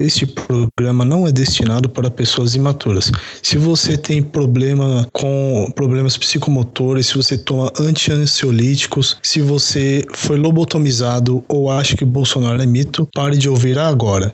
[0.00, 3.10] Este programa não é destinado para pessoas imaturas.
[3.42, 11.44] Se você tem problema com problemas psicomotores, se você toma anti-ansiolíticos, se você foi lobotomizado
[11.48, 14.30] ou acha que Bolsonaro é mito, pare de ouvir agora.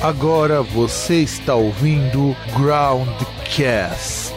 [0.00, 4.32] Agora você está ouvindo Groundcast.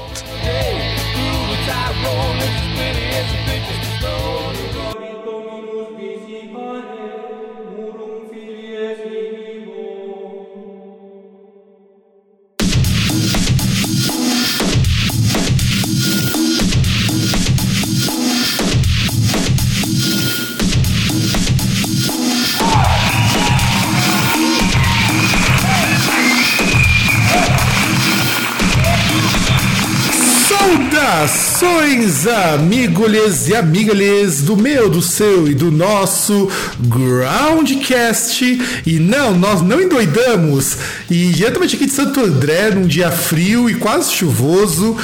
[31.07, 36.49] Saudações, amigos e amigas do meu, do seu e do nosso
[36.81, 38.44] Groundcast.
[38.86, 40.77] E não, nós não endoidamos.
[41.09, 44.97] E diretamente aqui de Santo André, num dia frio e quase chuvoso,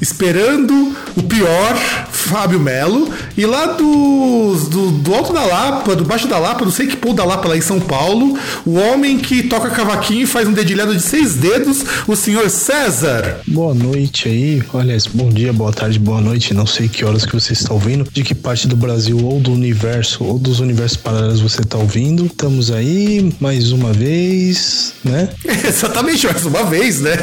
[0.00, 1.76] esperando o pior,
[2.10, 6.72] Fábio Melo, e lá do, do, do, alto da Lapa, do baixo da Lapa, não
[6.72, 10.26] sei que pulo da Lapa lá em São Paulo, o homem que toca cavaquinho e
[10.26, 13.40] faz um dedilhado de seis dedos, o senhor César.
[13.46, 17.34] Boa noite aí, olha, bom dia, boa tarde, boa noite, não sei que horas que
[17.34, 21.40] você está ouvindo, de que parte do Brasil ou do universo ou dos universos paralelos
[21.40, 22.26] você está ouvindo.
[22.26, 25.28] Estamos aí mais uma vez, né?
[25.66, 27.16] Exatamente, mais uma vez, né?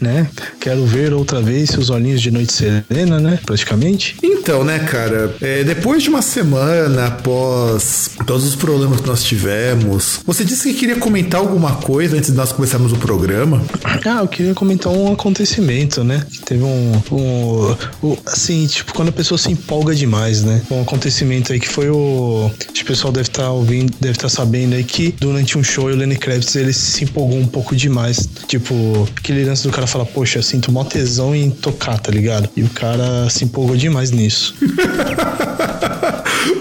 [0.00, 0.28] Né?
[0.58, 2.52] Quero ver outra vez seus olhinhos de noite
[2.92, 3.38] serena, né?
[3.44, 4.16] Praticamente.
[4.22, 5.34] Então, né, cara?
[5.40, 10.80] É, depois de uma semana após todos os problemas que nós tivemos, você disse que
[10.80, 13.62] queria comentar alguma coisa antes de nós começarmos o programa?
[14.04, 16.24] Ah, eu queria comentar um acontecimento, né?
[16.30, 20.60] Que teve um, um, um, Assim, tipo, quando a pessoa se empolga demais, né?
[20.70, 22.50] Um acontecimento aí que foi o.
[22.82, 25.84] O pessoal deve estar tá ouvindo, deve estar tá sabendo aí que durante um show
[25.84, 28.28] o Lenny Kravitz ele se empolgou um pouco demais.
[28.48, 32.50] Tipo, aquele lance do cara falar, poxa, eu sinto mó tesão em tocar, tá ligado?
[32.56, 32.81] E o cara
[33.30, 34.54] se empolgou demais nisso.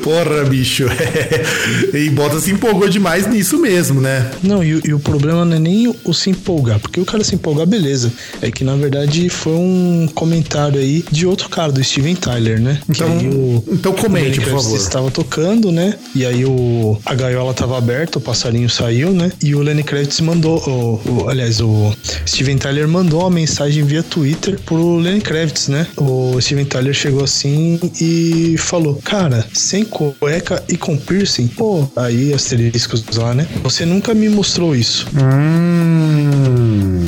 [0.04, 0.86] Porra, bicho.
[0.88, 1.42] É.
[2.02, 4.32] E Bota se empolgou demais nisso mesmo, né?
[4.42, 7.36] Não, e, e, o problema não é nem o se empolgar, porque o cara se
[7.36, 8.12] empolgar, beleza.
[8.42, 12.80] É que na verdade foi um comentário aí de outro cara, do Steven Tyler, né?
[12.90, 14.78] Então, o, então comente, por favor.
[14.78, 15.96] estava tocando, né?
[16.16, 19.32] E aí o, a gaiola tava aberta, o passarinho saiu, né?
[19.44, 21.94] E o Lenny Kravitz mandou, o, o, aliás, o
[22.26, 25.88] Steven Tyler mandou uma mensagem via Twitter pro Lenny Kravitz, né?
[25.98, 31.48] O Steven Tyler chegou assim e falou: Cara, sem cueca e com piercing?
[31.48, 33.48] Pô, aí asteriscos lá, né?
[33.64, 35.08] Você nunca me mostrou isso.
[35.16, 37.06] Hum.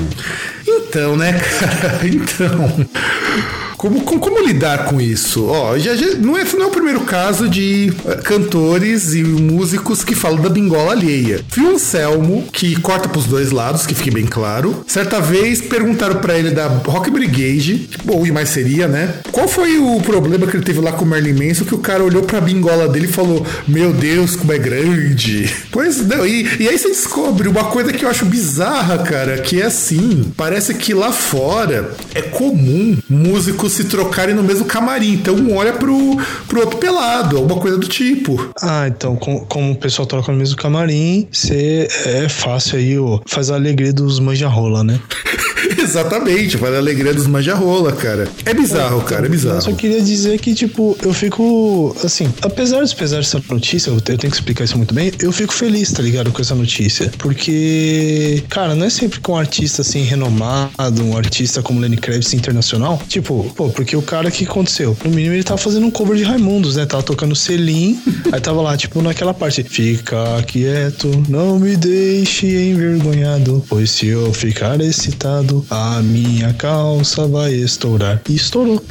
[0.67, 1.99] Então, né, cara?
[2.07, 3.62] Então.
[3.83, 5.47] Como, como, como, lidar com isso?
[5.47, 10.05] Ó, já, já, não, é, não é o primeiro caso de uh, cantores e músicos
[10.05, 11.41] que falam da bingola alheia.
[11.49, 14.85] Fio Anselmo, que corta pros dois lados, que fique bem claro.
[14.87, 19.15] Certa vez perguntaram para ele da Rock Brigade, ou e mais seria, né?
[19.33, 22.05] Qual foi o problema que ele teve lá com o Merlin Manson que o cara
[22.05, 25.53] olhou pra bingola dele e falou: Meu Deus, como é grande.
[25.71, 29.61] Pois não, e, e aí você descobre uma coisa que eu acho bizarra, cara, que
[29.61, 35.13] é assim: parece que lá fora é comum músicos se trocarem no mesmo camarim.
[35.13, 36.17] Então um olha pro,
[36.47, 38.51] pro outro pelado, alguma coisa do tipo.
[38.61, 43.19] Ah, então com, como o pessoal troca no mesmo camarim, você é fácil aí, ó,
[43.25, 44.99] faz a alegria dos manja-rola, né?
[45.81, 48.27] Exatamente, faz a alegria dos manja-rola, cara.
[48.45, 49.57] É bizarro, é, cara, é bizarro.
[49.57, 53.99] Eu só queria dizer que, tipo, eu fico, assim, apesar de pesar essa notícia, eu
[54.01, 57.11] tenho que explicar isso muito bem, eu fico feliz, tá ligado, com essa notícia.
[57.17, 62.33] Porque, cara, não é sempre com um artista, assim, renomado, um artista como Lenny Kravitz
[62.33, 64.95] internacional, tipo, pô, porque o cara que aconteceu?
[65.03, 66.85] No mínimo ele tava fazendo um cover de Raimundos, né?
[66.85, 67.99] Tava tocando Selim,
[68.31, 74.33] aí tava lá, tipo, naquela parte, fica quieto, não me deixe envergonhado, pois se eu
[74.33, 78.21] ficar excitado, a minha calça vai estourar.
[78.29, 78.81] E estourou.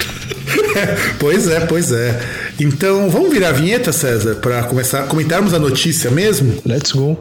[1.18, 2.20] pois é, pois é.
[2.60, 6.54] Então, vamos virar a vinheta, César, para começar comentarmos a notícia mesmo?
[6.64, 7.18] Let's go.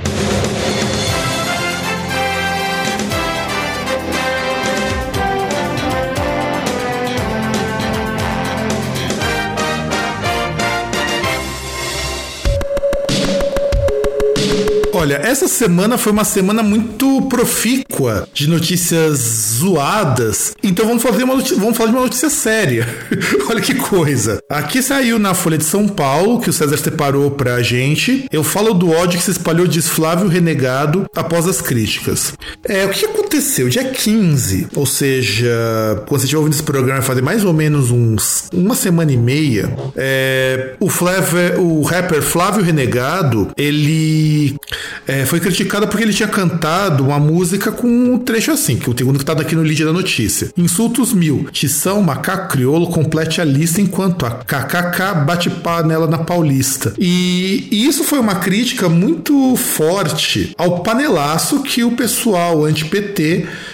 [15.01, 19.17] Olha, essa semana foi uma semana muito profícua de notícias
[19.57, 20.53] zoadas.
[20.61, 22.87] Então vamos fazer uma vamos falar de uma notícia séria.
[23.49, 24.39] Olha que coisa.
[24.47, 28.27] Aqui saiu na Folha de São Paulo, que o César separou pra gente.
[28.31, 32.35] Eu falo do ódio que se espalhou de Flávio Renegado após as críticas.
[32.63, 33.20] É, o que aconteceu?
[33.31, 33.69] Aconteceu?
[33.69, 35.49] Dia 15, ou seja,
[36.05, 39.73] quando você estiver ouvindo esse programa, fazer mais ou menos uns uma semana e meia.
[39.95, 44.55] É, o, Flávio, o rapper Flávio Renegado, ele
[45.07, 48.97] é, foi criticado porque ele tinha cantado uma música com um trecho assim, que o
[48.97, 50.51] segundo que tá aqui no lead da notícia.
[50.57, 56.93] Insultos mil, tição, macaco crioulo, complete a lista enquanto a KKK bate panela na Paulista.
[56.99, 63.20] E, e isso foi uma crítica muito forte ao panelaço que o pessoal anti-PT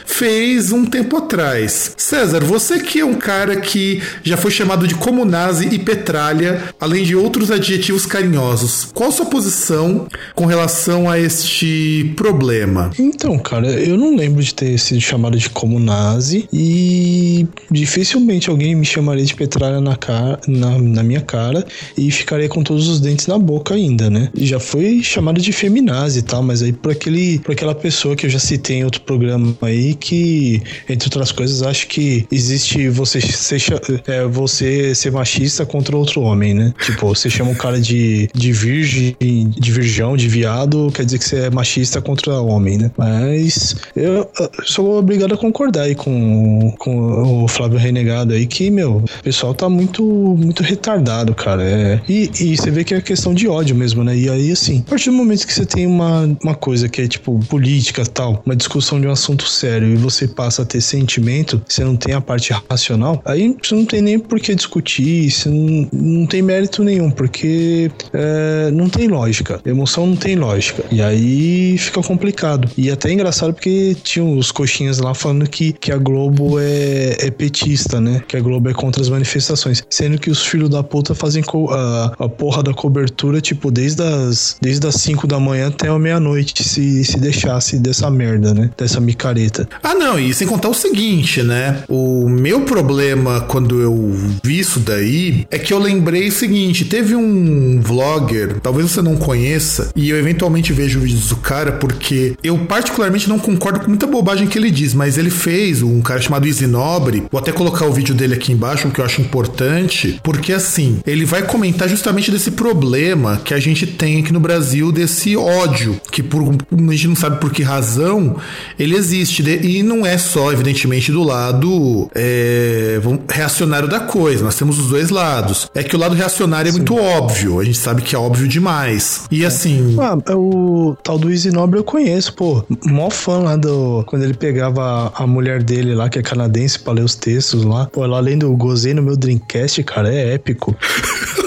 [0.06, 1.94] fez um tempo atrás.
[1.98, 7.04] César, você que é um cara que já foi chamado de comunazi e petralha, além
[7.04, 12.92] de outros adjetivos carinhosos, qual sua posição com relação a este problema?
[12.98, 18.86] Então, cara, eu não lembro de ter sido chamado de comunazi e dificilmente alguém me
[18.86, 21.66] chamaria de petralha na, cara, na, na minha cara
[21.98, 24.30] e ficaria com todos os dentes na boca ainda, né?
[24.36, 28.26] Já foi chamado de feminazi e tal, mas aí por, aquele, por aquela pessoa que
[28.26, 33.22] eu já citei em outro programa aí que, entre outras coisas, acho que existe você
[33.22, 33.62] ser,
[34.08, 36.74] é, você ser machista contra outro homem, né?
[36.84, 41.26] Tipo, você chama um cara de, de virgem, de virgão, de viado, quer dizer que
[41.26, 42.92] você é machista contra homem, né?
[42.98, 44.30] Mas eu
[44.64, 49.54] sou obrigado a concordar aí com, com o Flávio Renegado aí que, meu, o pessoal
[49.54, 51.64] tá muito, muito retardado, cara.
[51.64, 54.16] É, e, e você vê que é questão de ódio mesmo, né?
[54.16, 57.08] E aí, assim, a partir do momento que você tem uma, uma coisa que é,
[57.08, 61.62] tipo, política tal, uma discussão de um assunto sério e você passa a ter sentimento,
[61.68, 65.50] você não tem a parte racional, aí você não tem nem por que discutir, você
[65.50, 69.60] não, não tem mérito nenhum, porque é, não tem lógica.
[69.66, 70.84] Emoção não tem lógica.
[70.92, 72.70] E aí fica complicado.
[72.78, 77.18] E até é engraçado porque tinham os coxinhas lá falando que, que a Globo é,
[77.20, 78.22] é petista, né?
[78.28, 79.84] Que a Globo é contra as manifestações.
[79.90, 84.58] Sendo que os filhos da puta fazem a, a porra da cobertura, tipo, desde as,
[84.62, 88.70] desde as 5 da manhã até a meia-noite, se, se deixasse dessa merda, né?
[88.78, 89.68] Dessa micareta.
[89.82, 91.84] Ah, não, e sem contar o seguinte, né?
[91.90, 97.16] O meu problema quando eu vi isso daí é que eu lembrei o seguinte: teve
[97.16, 102.58] um vlogger, talvez você não conheça, e eu eventualmente vejo vídeos do cara porque eu
[102.60, 106.48] particularmente não concordo com muita bobagem que ele diz, mas ele fez um cara chamado
[106.48, 110.54] Easy Nobre, vou até colocar o vídeo dele aqui embaixo, que eu acho importante, porque
[110.54, 115.36] assim, ele vai comentar justamente desse problema que a gente tem aqui no Brasil, desse
[115.36, 118.36] ódio, que por a gente não sabe por que razão
[118.78, 123.00] ele existe, e não é só, evidentemente, do lado é,
[123.30, 125.70] reacionário da coisa, nós temos os dois lados.
[125.74, 129.26] É que o lado reacionário é muito óbvio, a gente sabe que é óbvio demais.
[129.32, 129.96] E assim.
[130.00, 132.64] Ah, o tal do Easy Nobre eu conheço, pô.
[132.86, 134.04] Mó fã lá do.
[134.06, 137.88] Quando ele pegava a mulher dele lá, que é canadense, pra ler os textos lá.
[137.88, 140.76] Pô, lá além do Gozei no meu Dreamcast, cara, é épico.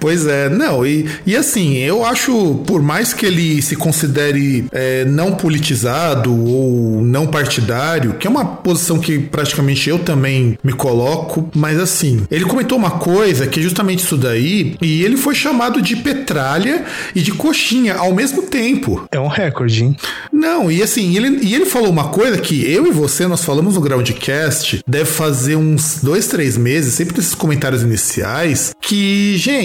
[0.00, 5.04] Pois é, não, e, e assim, eu acho, por mais que ele se considere é,
[5.04, 11.48] não politizado ou não partidário, que é uma posição que praticamente eu também me coloco,
[11.54, 15.82] mas assim, ele comentou uma coisa que é justamente isso daí, e ele foi chamado
[15.82, 16.84] de petralha
[17.14, 19.06] e de coxinha ao mesmo tempo.
[19.10, 19.96] É um recorde, hein?
[20.32, 23.74] Não, e assim, ele, e ele falou uma coisa que eu e você, nós falamos
[23.74, 29.57] no Groundcast, deve fazer uns dois, três meses, sempre nesses comentários iniciais, que, gente,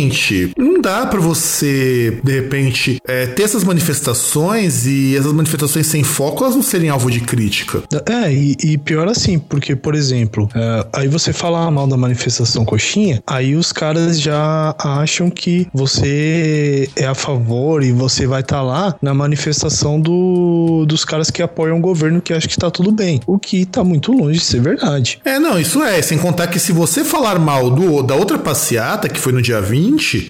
[0.57, 6.43] não dá para você, de repente, é, ter essas manifestações e essas manifestações sem foco,
[6.43, 7.83] elas não serem alvo de crítica.
[8.05, 12.65] É, e, e pior assim, porque, por exemplo, é, aí você fala mal da manifestação
[12.65, 18.57] coxinha, aí os caras já acham que você é a favor e você vai estar
[18.57, 22.71] tá lá na manifestação do, dos caras que apoiam o governo que acham que tá
[22.71, 23.19] tudo bem.
[23.25, 25.19] O que tá muito longe de ser verdade.
[25.23, 26.01] É, não, isso é.
[26.01, 29.62] Sem contar que se você falar mal do, da outra passeata, que foi no dia
[29.62, 29.82] 20,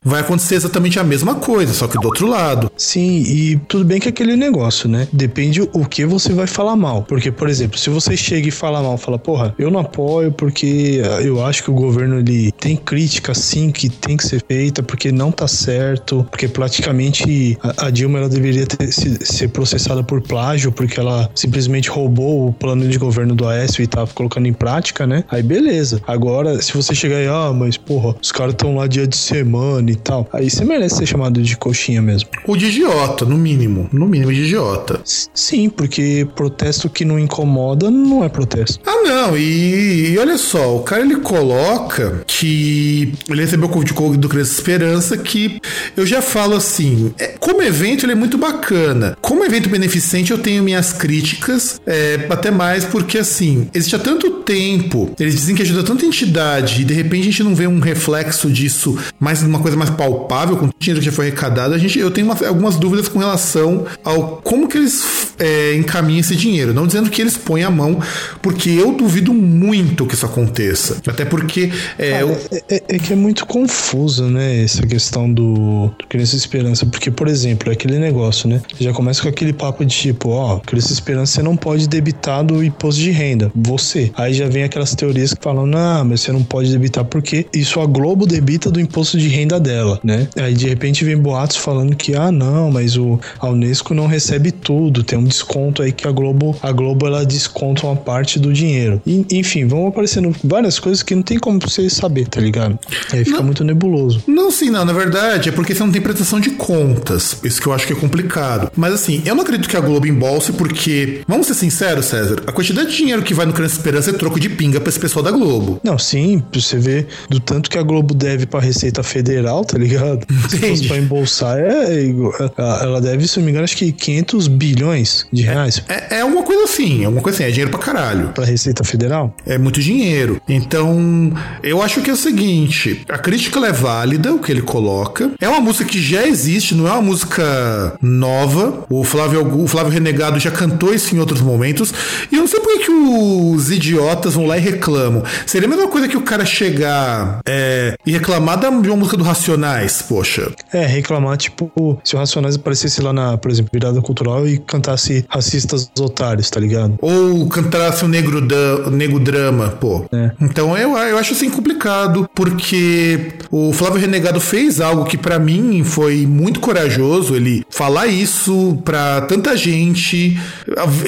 [0.04, 2.72] vai acontecer exatamente a mesma coisa, só que do outro lado.
[2.78, 5.08] Sim, e tudo bem que é aquele negócio, né?
[5.12, 7.04] Depende o que você vai falar mal.
[7.04, 11.02] Porque, por exemplo, se você chega e fala mal, fala, porra, eu não apoio porque
[11.24, 15.12] eu acho que o governo ele tem crítica sim que tem que ser feita porque
[15.12, 20.72] não tá certo, porque praticamente a, Dilma ela deveria ter, se, ser processada por plágio
[20.72, 25.06] porque ela simplesmente roubou o plano de governo do Aécio e tava colocando em prática,
[25.06, 25.24] né?
[25.30, 26.02] Aí beleza.
[26.08, 29.43] Agora, se você chegar aí, ah, mas porra, os caras estão lá dia de semana
[29.90, 32.30] e tal, aí você merece ser chamado de coxinha mesmo.
[32.46, 33.90] O de idiota, no mínimo.
[33.92, 35.02] No mínimo de idiota.
[35.04, 38.80] Sim, porque protesto que não incomoda não é protesto.
[38.86, 39.38] Ah, não.
[39.38, 44.54] E, e olha só, o cara ele coloca que ele recebeu o convite do Criança
[44.54, 45.60] Esperança que
[45.96, 49.18] eu já falo assim, é, como evento ele é muito bacana.
[49.22, 54.30] Como evento beneficente eu tenho minhas críticas, é, até mais porque assim, existe há tanto
[54.42, 57.80] tempo, eles dizem que ajuda tanta entidade e de repente a gente não vê um
[57.80, 61.78] reflexo disso, mais uma coisa mais palpável com o dinheiro que já foi arrecadado, a
[61.78, 66.36] gente, eu tenho uma, algumas dúvidas com relação ao como que eles é, encaminham esse
[66.36, 66.74] dinheiro.
[66.74, 68.00] Não dizendo que eles põem a mão,
[68.42, 70.98] porque eu duvido muito que isso aconteça.
[71.08, 71.72] Até porque.
[71.98, 72.62] É, Cara, eu...
[72.70, 74.64] é, é, que é muito confuso, né?
[74.64, 76.86] Essa questão do, do Criança Esperança.
[76.86, 78.62] Porque, por exemplo, é aquele negócio, né?
[78.80, 82.64] Já começa com aquele papo de tipo, ó, Criança Esperança você não pode debitar do
[82.64, 83.52] imposto de renda.
[83.56, 84.12] Você.
[84.16, 87.80] Aí já vem aquelas teorias que falam, não, mas você não pode debitar porque isso
[87.80, 90.28] a Globo debita do imposto de renda dela, né?
[90.36, 94.52] Aí de repente vem boatos falando que, ah, não, mas o, a Unesco não recebe
[94.52, 98.54] tudo, tem um desconto aí que a Globo, a Globo ela desconta uma parte do
[98.54, 99.02] dinheiro.
[99.06, 102.80] E, enfim, vão aparecendo várias coisas que não tem como você saber, tá ligado?
[103.12, 104.24] Aí fica não, muito nebuloso.
[104.28, 104.86] Não, sim, não.
[104.86, 107.38] Na verdade, é porque você não tem prestação de contas.
[107.44, 108.72] Isso que eu acho que é complicado.
[108.76, 112.52] Mas assim, eu não acredito que a Globo embolse, porque, vamos ser sinceros, César, a
[112.52, 115.24] quantidade de dinheiro que vai no Criança Esperança é troco de pinga pra esse pessoal
[115.24, 115.80] da Globo.
[115.84, 120.26] Não, sim, você vê do tanto que a Globo deve pra Receita Federal, tá ligado?
[120.50, 124.48] Se fosse pra embolsar, é, é, ela deve, se não me engano, acho que 500
[124.48, 125.84] bilhões de reais.
[125.88, 128.30] É, é, é uma coisa assim, é uma coisa assim, é dinheiro pra caralho.
[128.30, 129.34] Pra Receita Federal?
[129.46, 130.42] É muito dinheiro.
[130.48, 135.32] Então, eu acho que é o seguinte: a crítica é válida, o que ele coloca.
[135.40, 138.86] É uma música que já existe, não é uma música nova.
[138.90, 141.94] O Flávio, o Flávio Renegado já cantou isso em outros momentos.
[142.32, 145.24] E eu não sei por que, os idiotas vão lá e reclamam.
[145.46, 149.24] Seria a mesma coisa que o cara chegar é, e reclamar de uma música do
[149.24, 150.52] Racionais, poxa.
[150.72, 155.26] É, reclamar, tipo, se o Racionais aparecesse lá na, por exemplo, virada cultural e cantasse
[155.28, 156.98] racistas otários, tá ligado?
[157.02, 160.06] Ou cantasse o negro, da, negro drama, pô.
[160.12, 160.32] É.
[160.40, 165.84] Então eu, eu acho assim complicado, porque o Flávio Renegado fez algo que para mim
[165.84, 170.40] foi muito corajoso, ele falar isso pra tanta gente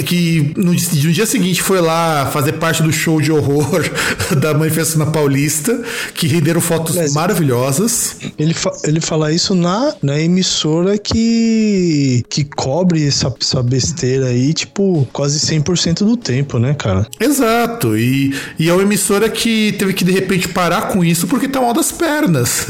[0.05, 3.83] que no, no, dia seguinte foi lá fazer parte do show de horror
[4.39, 5.81] da manifestação na Paulista,
[6.13, 7.74] que renderam fotos Mas maravilhosas.
[8.37, 14.53] Ele, fa ele fala isso na, na emissora que, que cobre essa, essa besteira aí,
[14.53, 17.07] tipo, quase 100% do tempo, né, cara?
[17.19, 21.47] Exato, e, e é uma emissora que teve que de repente parar com isso porque
[21.47, 22.67] tá mal das pernas.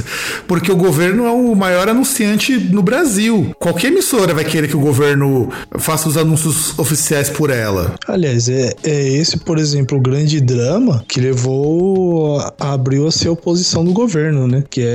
[0.48, 3.52] Porque o governo é o maior anunciante no Brasil.
[3.60, 7.96] Qualquer emissora vai querer que o governo faça os anúncios oficiais por ela.
[8.08, 13.84] Aliás, é, é esse, por exemplo, o grande drama que levou, abriu a ser oposição
[13.84, 14.64] do governo, né?
[14.70, 14.95] Que é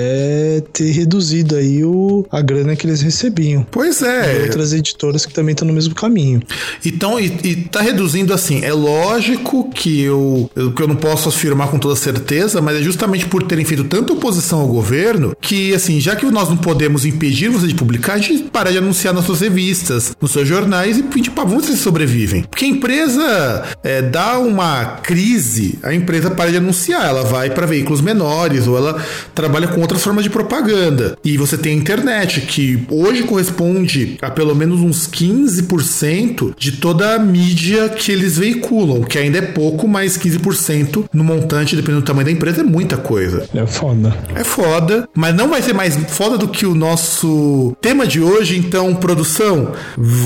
[0.72, 3.66] ter reduzido aí o, a grana que eles recebiam.
[3.70, 4.40] Pois é.
[4.40, 6.42] E outras editoras que também estão no mesmo caminho.
[6.84, 8.60] Então, e, e tá reduzindo assim.
[8.62, 12.82] É lógico que eu, eu, que eu não posso afirmar com toda certeza, mas é
[12.82, 17.04] justamente por terem feito tanta oposição ao governo que, assim, já que nós não podemos
[17.04, 20.98] impedir você de publicar, a gente para de anunciar nas suas revistas, nos seus jornais
[20.98, 22.42] e pedir para vocês sobrevivem.
[22.42, 27.66] Porque a empresa é, dá uma crise, a empresa para de anunciar, ela vai para
[27.66, 29.02] veículos menores ou ela
[29.34, 31.16] trabalha com outras formas de propaganda.
[31.24, 37.14] E você tem a internet, que hoje corresponde a pelo menos uns 15% de toda
[37.14, 42.06] a mídia que eles veiculam, que ainda é pouco, mas 15% no montante, dependendo do
[42.06, 43.48] tamanho da empresa, é muita coisa.
[43.54, 44.16] É foda.
[44.34, 48.56] É foda, mas não vai ser mais foda do que o nosso tema de hoje,
[48.56, 49.72] então, produção,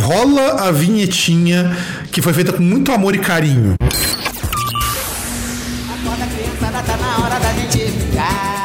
[0.03, 1.77] rola a vinhetinha
[2.11, 3.75] que foi feita com muito amor e carinho.
[5.89, 8.05] Acorda, criançada, tá na hora da gente.
[8.15, 8.64] Brincar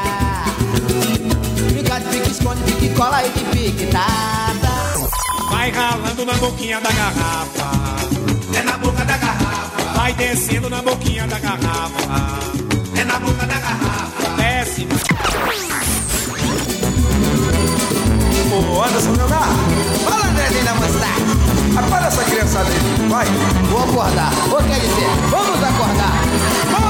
[3.00, 4.06] cola e de pique, tá,
[5.50, 7.72] Vai ralando na boquinha da garrafa.
[8.54, 9.84] É na boca da garrafa.
[9.96, 12.02] Vai descendo na boquinha da garrafa.
[12.98, 14.30] É na boca da garrafa.
[14.36, 14.88] Desce.
[18.52, 19.56] Ô, Anderson Leonardo,
[20.04, 21.78] fala Andrezinho da Mostarte.
[21.78, 23.26] Acorda essa criançada aí, vai.
[23.72, 24.32] Vou acordar.
[24.52, 26.89] Ou quer dizer, vamos acordar.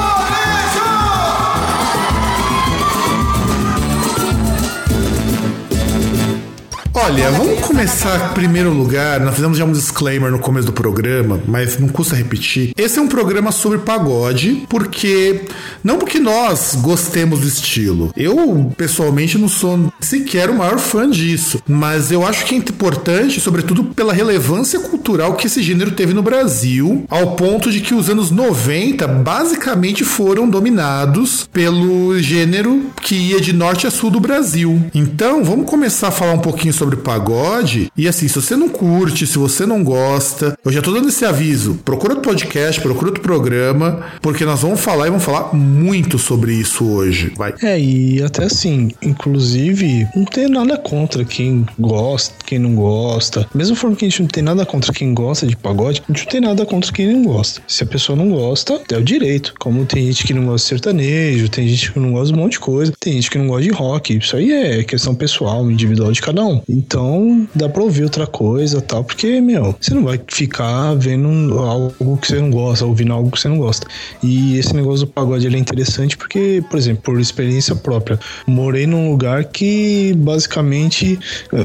[6.92, 9.20] Olha, vamos começar em primeiro lugar.
[9.20, 12.72] Nós fizemos já um disclaimer no começo do programa, mas não custa repetir.
[12.76, 15.42] Esse é um programa sobre pagode, porque.
[15.84, 18.12] Não porque nós gostemos do estilo.
[18.16, 21.62] Eu, pessoalmente, não sou sequer o maior fã disso.
[21.66, 26.22] Mas eu acho que é importante, sobretudo pela relevância cultural que esse gênero teve no
[26.22, 33.40] Brasil, ao ponto de que os anos 90 basicamente foram dominados pelo gênero que ia
[33.40, 34.82] de norte a sul do Brasil.
[34.92, 37.92] Então, vamos começar a falar um pouquinho sobre pagode.
[37.94, 41.26] E assim, se você não curte, se você não gosta, eu já tô dando esse
[41.26, 41.74] aviso.
[41.84, 46.54] Procura outro podcast, procura outro programa, porque nós vamos falar e vamos falar muito sobre
[46.54, 47.32] isso hoje.
[47.36, 47.54] Vai.
[47.62, 53.46] É, e até assim, inclusive, não tem nada contra quem gosta, quem não gosta.
[53.54, 56.24] Mesmo forma que a gente não tem nada contra quem gosta de pagode, a gente
[56.24, 57.60] não tem nada contra quem não gosta.
[57.68, 59.52] Se a pessoa não gosta, é o direito.
[59.58, 62.42] Como tem gente que não gosta de sertanejo, tem gente que não gosta de um
[62.42, 64.16] monte de coisa, tem gente que não gosta de rock.
[64.16, 66.62] Isso aí é questão pessoal, individual de cada um.
[66.70, 72.16] Então, dá pra ouvir outra coisa tal, porque, meu, você não vai ficar vendo algo
[72.16, 73.86] que você não gosta, ouvindo algo que você não gosta.
[74.22, 78.86] E esse negócio do pagode ele é interessante porque, por exemplo, por experiência própria, morei
[78.86, 81.18] num lugar que basicamente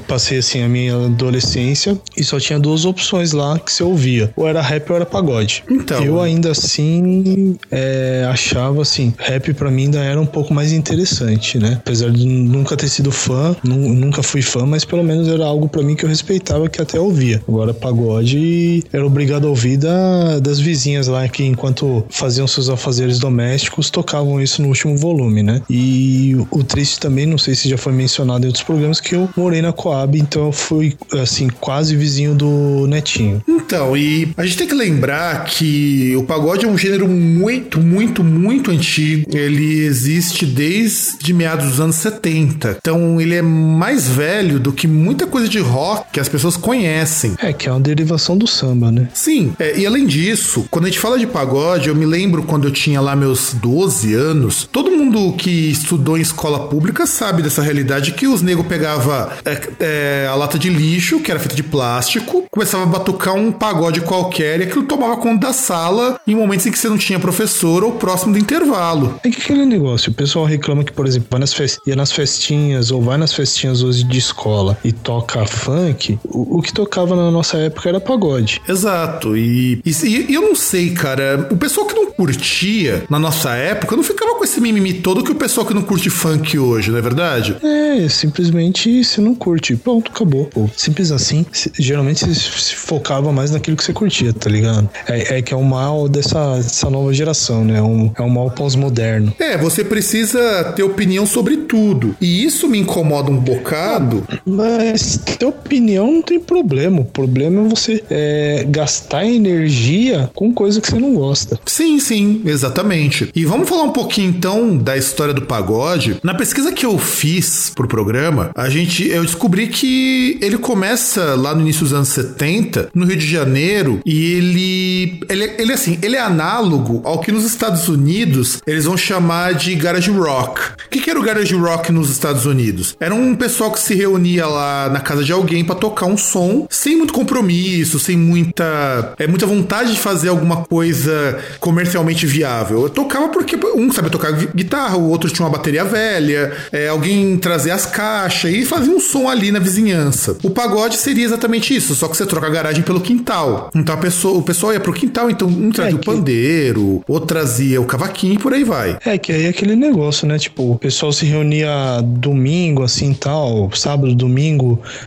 [0.08, 4.48] passei assim a minha adolescência e só tinha duas opções lá que você ouvia: ou
[4.48, 5.64] era rap ou era pagode.
[5.70, 6.04] Então.
[6.04, 11.58] Eu ainda assim é, achava assim, rap para mim ainda era um pouco mais interessante,
[11.60, 11.74] né?
[11.78, 15.68] Apesar de nunca ter sido fã, nu- nunca fui fã, mas pelo menos era algo
[15.68, 17.42] para mim que eu respeitava, que até ouvia.
[17.48, 23.20] Agora pagode era obrigado a ouvir da- das vizinhas lá que enquanto faziam seus afazeres
[23.20, 25.62] domésticos tocavam isso no último volume, né?
[25.70, 29.30] E o triste também, não sei se já foi mencionado em outros programas, que eu
[29.36, 33.42] morei na Coab, então eu fui assim quase vizinho do Netinho.
[33.48, 38.24] Então, e a gente tem que lembrar que o pagode é um gênero muito, muito,
[38.24, 39.30] muito antigo.
[39.36, 42.78] Ele existe desde meados dos anos 70.
[42.80, 47.36] Então, ele é mais velho do que muita coisa de rock que as pessoas conhecem.
[47.40, 49.10] É, que é uma derivação do samba, né?
[49.14, 52.68] Sim, é, e além disso, quando a gente fala de pagode, eu me lembro quando
[52.68, 57.62] eu tinha lá meus 12 anos, todo mundo que estudou em escola pública sabe dessa
[57.62, 61.64] realidade que os negros pegava é, é, a lata de lixo, que era feita de
[61.64, 66.66] plástico, começava a batucar um pagode qualquer e aquilo tomava conta da sala em momentos
[66.66, 69.20] em que você não tinha professor ou próximo do intervalo.
[69.24, 73.18] É que aquele negócio, o pessoal reclama que, por exemplo, vai nas festinhas ou vai
[73.18, 77.90] nas festinhas hoje de escola e toca funk, o, o que tocava na nossa época
[77.90, 78.62] era pagode.
[78.68, 79.92] Exato, e, e,
[80.30, 84.36] e eu não sei, cara, o pessoal que não curtia na nossa época não ficava
[84.36, 87.56] com esse mimimi todo que o pessoal que não curte funk hoje, não é verdade?
[87.64, 89.76] É, simplesmente você não curte.
[89.76, 90.46] Pronto, acabou.
[90.46, 90.70] Pô.
[90.76, 91.46] Simples assim.
[91.52, 94.90] se- geralmente você se focava mais naquilo que você curtia, tá ligado?
[95.08, 97.80] É, é que é o mal dessa, dessa nova geração, né?
[97.80, 99.34] É um, é um mal pós-moderno.
[99.40, 102.16] É, você precisa ter opinião sobre tudo.
[102.22, 104.26] E isso me incomoda um bocado.
[104.66, 107.02] Mas ter opinião não tem problema.
[107.02, 111.60] O problema é você é, gastar energia com coisa que você não gosta.
[111.66, 113.30] Sim, sim, exatamente.
[113.36, 116.18] E vamos falar um pouquinho então da história do pagode.
[116.24, 121.54] Na pesquisa que eu fiz pro programa, a gente eu descobri que ele começa lá
[121.54, 126.16] no início dos anos 70, no Rio de Janeiro, e ele ele, ele assim, ele
[126.16, 130.62] é análogo ao que nos Estados Unidos eles vão chamar de garage rock.
[130.86, 132.96] O que, que era o garage rock nos Estados Unidos?
[133.00, 134.55] Era um pessoal que se reunia lá
[134.92, 139.46] na casa de alguém para tocar um som sem muito compromisso, sem muita é muita
[139.46, 142.84] vontade de fazer alguma coisa comercialmente viável.
[142.84, 146.88] Eu tocava porque um sabia tocar gui- guitarra, o outro tinha uma bateria velha, é,
[146.88, 150.38] alguém trazia as caixas e fazia um som ali na vizinhança.
[150.44, 153.70] O pagode seria exatamente isso, só que você troca a garagem pelo quintal.
[153.76, 157.26] Então a pessoa, o pessoal ia pro quintal, então um trazia o que- pandeiro, outro
[157.28, 158.98] trazia o cavaquinho e por aí vai.
[159.06, 160.38] É que aí é aquele negócio, né?
[160.38, 164.36] Tipo, o pessoal se reunia domingo, assim tal, sábado, domingo,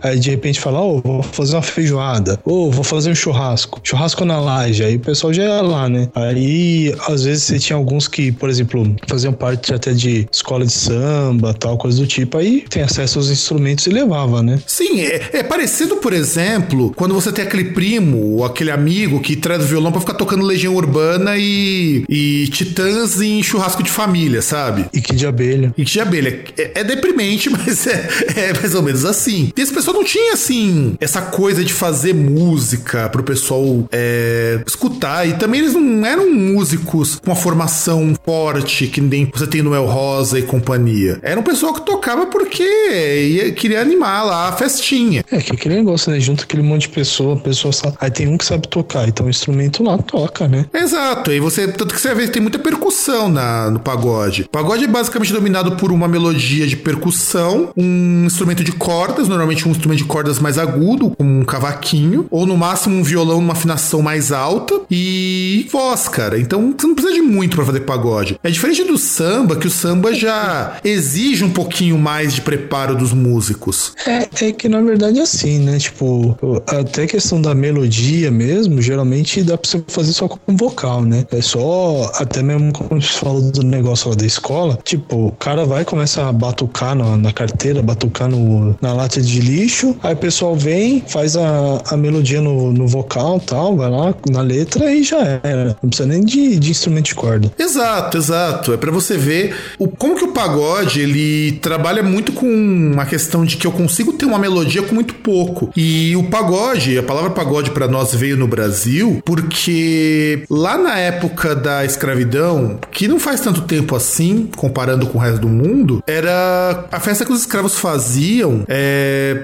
[0.03, 4.25] aí de repente fala, ô, vou fazer uma feijoada, ô, vou fazer um churrasco, churrasco
[4.25, 6.09] na laje, aí o pessoal já ia lá, né?
[6.15, 10.73] Aí, às vezes, você tinha alguns que, por exemplo, faziam parte até de escola de
[10.73, 14.59] samba, tal, coisa do tipo, aí tem acesso aos instrumentos e levava, né?
[14.67, 19.37] Sim, é, é parecido, por exemplo, quando você tem aquele primo ou aquele amigo que
[19.37, 24.43] traz o violão pra ficar tocando Legião Urbana e, e Titãs em churrasco de família,
[24.43, 24.87] sabe?
[24.93, 25.73] E que de abelha.
[25.77, 26.45] E que de abelha.
[26.57, 29.18] É, é deprimente, mas é, é mais ou menos assim.
[29.27, 35.27] E esse pessoal não tinha, assim, essa coisa de fazer música pro pessoal é, escutar.
[35.27, 39.75] E também eles não eram músicos com uma formação forte, que nem você tem no
[39.75, 41.19] El Rosa e companhia.
[41.23, 45.25] Era um pessoal que tocava porque ia, queria animar lá a festinha.
[45.31, 46.21] É que aquele negócio, né?
[46.21, 47.97] Junta aquele monte de pessoa, a pessoa sabe.
[48.01, 50.67] Aí tem um que sabe tocar, então o instrumento lá toca, né?
[50.73, 54.43] Exato, e você, tanto que você vê, tem muita percussão na, no pagode.
[54.43, 58.73] O pagode é basicamente dominado por uma melodia de percussão, um instrumento de
[59.09, 63.03] cordas, normalmente um instrumento de cordas mais agudo, como um cavaquinho, ou no máximo um
[63.03, 66.39] violão numa afinação mais alta, e voz, cara.
[66.39, 68.39] Então você não precisa de muito pra fazer pagode.
[68.43, 73.13] É diferente do samba, que o samba já exige um pouquinho mais de preparo dos
[73.13, 73.93] músicos.
[74.07, 75.79] É, é que na verdade é assim, né?
[75.79, 81.25] Tipo, até questão da melodia mesmo, geralmente dá pra você fazer só com vocal, né?
[81.31, 85.65] É só, até mesmo como você falou do negócio lá da escola, tipo, o cara
[85.65, 90.17] vai começa a batucar na, na carteira, batucar no, na lata de lixo, aí o
[90.17, 95.03] pessoal vem, faz a, a melodia no, no vocal tal, vai lá na letra e
[95.03, 95.77] já era.
[95.83, 97.51] Não precisa nem de, de instrumento de corda.
[97.59, 98.73] Exato, exato.
[98.73, 103.45] É para você ver o, como que o pagode ele trabalha muito com a questão
[103.45, 105.71] de que eu consigo ter uma melodia com muito pouco.
[105.77, 111.55] E o pagode, a palavra pagode para nós veio no Brasil porque lá na época
[111.55, 116.87] da escravidão, que não faz tanto tempo assim, comparando com o resto do mundo, era
[116.91, 118.88] a festa que os escravos faziam é,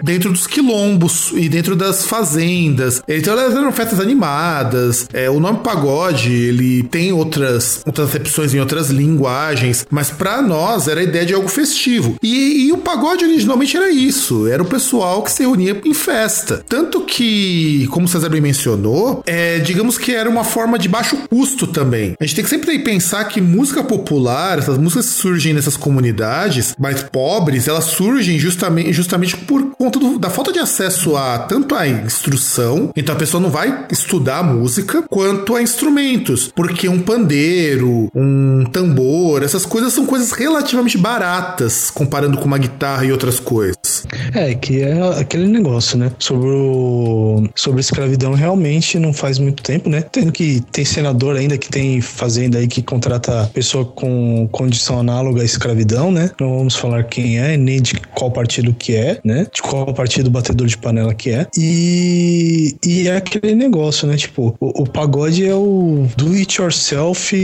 [0.02, 3.02] dentro dos quilombos e dentro das fazendas.
[3.08, 5.08] Então elas eram festas animadas.
[5.12, 10.88] É, o nome pagode ele tem outras outras acepções em outras linguagens, mas para nós
[10.88, 12.16] era a ideia de algo festivo.
[12.22, 16.64] E, e o pagode originalmente era isso, era o pessoal que se reunia em festa.
[16.68, 21.16] Tanto que, como o César bem mencionou, é, digamos que era uma forma de baixo
[21.28, 22.14] custo também.
[22.20, 26.74] A gente tem que sempre pensar que música popular, essas músicas que surgem nessas comunidades
[26.78, 31.74] mais pobres, elas surgem justamente, justamente por conta do, da falta de acesso a tanto
[31.74, 38.08] a instrução, então a pessoa não vai estudar música, quanto a instrumentos, porque um pandeiro,
[38.14, 44.06] um tambor, essas coisas são coisas relativamente baratas comparando com uma guitarra e outras coisas.
[44.34, 46.10] É, que é aquele negócio, né?
[46.18, 50.02] Sobre o sobre escravidão realmente não faz muito tempo, né?
[50.02, 55.42] Tendo que tem senador ainda que tem fazenda aí que contrata pessoa com condição análoga
[55.42, 56.30] à escravidão, né?
[56.40, 59.46] Não vamos falar quem é, nem de qual partido que é, né?
[59.52, 61.46] De qual partido batedor de panela que é.
[61.56, 64.16] E, e é aquele negócio, né?
[64.16, 67.34] Tipo, o, o pagode é o do it yourself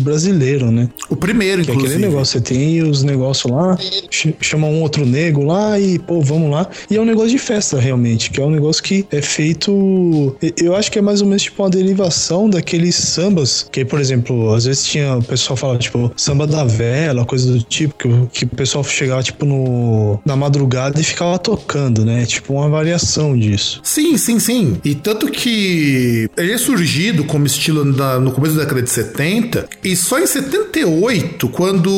[0.00, 0.88] brasileiro, né?
[1.08, 1.94] O primeiro, Que é inclusive.
[1.96, 3.76] aquele negócio, você tem os negócios lá,
[4.10, 6.68] ch- chama um outro nego lá e, pô, vamos lá.
[6.90, 10.36] E é um negócio de festa, realmente, que é um negócio que é feito.
[10.62, 13.66] Eu acho que é mais ou menos tipo uma derivação daqueles sambas.
[13.70, 15.16] Que, por exemplo, às vezes tinha.
[15.16, 18.84] O pessoal fala, tipo, samba da vela, coisa do tipo, que, o- que o pessoal
[18.84, 22.24] chegava, tipo, no, na madrugada e ficava tocando, né?
[22.26, 23.80] Tipo, uma variação disso.
[23.82, 24.78] Sim, sim, sim.
[24.84, 29.66] E tanto que ele é surgido como estilo na- no começo da década de 70,
[29.82, 31.90] e só em 78, quando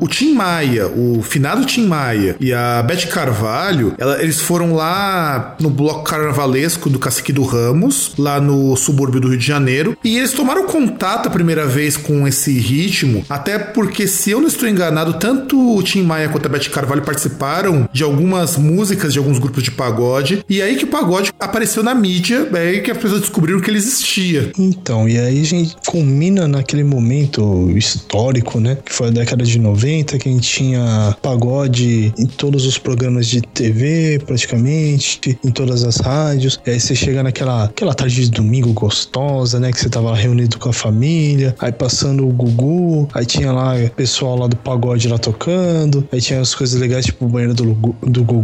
[0.00, 5.56] o Tim Maia, o finado Tim Maia e a Beth Carvalho, ela- eles foram lá
[5.60, 10.16] no bloco carnavalesco do Cacique do Ramos, lá no subúrbio do Rio de Janeiro, e
[10.18, 14.68] eles tomaram contato a primeira vez com esse ritmo, até porque, se eu não estou
[14.68, 19.38] enganado, tanto o Tim Maia quanto a Beth Carvalho participaram de algumas músicas de alguns
[19.38, 22.98] grupos de pagode, e aí que o pagode apareceu na mídia, é aí que as
[22.98, 24.52] pessoas descobriram que ele existia.
[24.58, 28.76] Então, e aí a gente culmina naquele momento histórico, né?
[28.84, 33.26] Que foi a década de 90, que a gente tinha pagode em todos os programas
[33.26, 36.60] de TV, praticamente, em todas as rádios.
[36.66, 39.72] E aí você chega naquela aquela tarde de domingo gostosa, né?
[39.72, 43.90] Que você tava reunido com a família, aí passando o Gugu, aí tinha lá o
[43.90, 47.74] pessoal lá do pagode lá tocando, aí tinha as coisas legais, tipo o banheiro do,
[48.02, 48.35] do Gugu.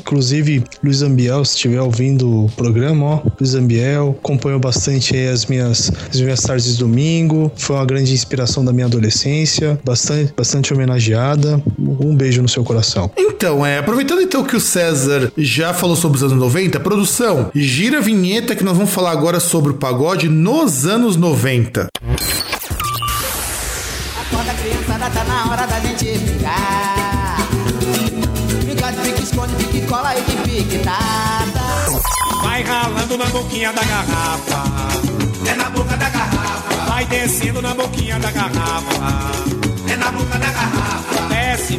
[0.00, 5.46] Inclusive, Luiz Ambiel, se estiver ouvindo o programa, ó, Luiz Ambiel, acompanhou bastante aí as
[5.46, 7.50] minhas, as minhas tardes de domingo.
[7.56, 11.62] Foi uma grande inspiração da minha adolescência, bastante, bastante homenageada.
[11.78, 13.10] Um beijo no seu coração.
[13.16, 17.98] Então, é, aproveitando então que o César já falou sobre os anos 90, produção, gira
[17.98, 21.88] a vinheta que nós vamos falar agora sobre o pagode nos anos 90.
[24.20, 26.97] Acorda criançada, tá na hora da gente brincar.
[29.30, 30.98] Esconde, pique, cola e de pique, tá,
[31.52, 32.42] tá.
[32.42, 34.62] Vai ralando na boquinha da garrafa.
[35.46, 36.74] É na boca da garrafa.
[36.88, 39.30] Vai descendo na boquinha da garrafa.
[39.86, 41.28] É na boca da garrafa.
[41.28, 41.78] Desce.